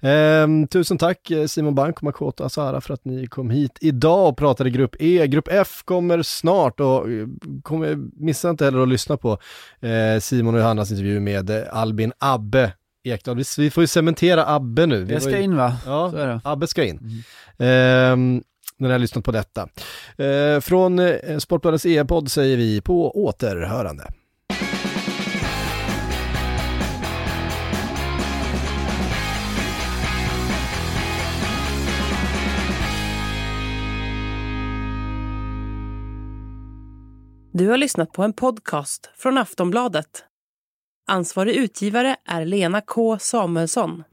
[0.00, 4.28] Eh, tusen tack eh, Simon Bank och Makoto Asara för att ni kom hit idag
[4.28, 5.26] och pratade Grupp E.
[5.26, 7.26] Grupp F kommer snart och eh,
[7.62, 9.38] kommer, missa inte heller att lyssna på
[9.80, 12.72] eh, Simon och Johannas intervju med Albin Abbe
[13.04, 13.42] Ekdal.
[13.58, 15.04] Vi får ju cementera Abbe nu.
[15.04, 15.42] Vi det ska ju...
[15.42, 15.76] in va?
[15.86, 17.22] Ja, Abbe ska in.
[17.58, 18.42] Mm.
[18.80, 19.68] När ni har lyssnat på detta.
[20.16, 24.04] Eh, från eh, Sportbladets e-podd säger vi på återhörande.
[37.52, 40.24] Du har lyssnat på en podcast från Aftonbladet.
[41.06, 44.04] Ansvarig utgivare är Lena K Samuelsson.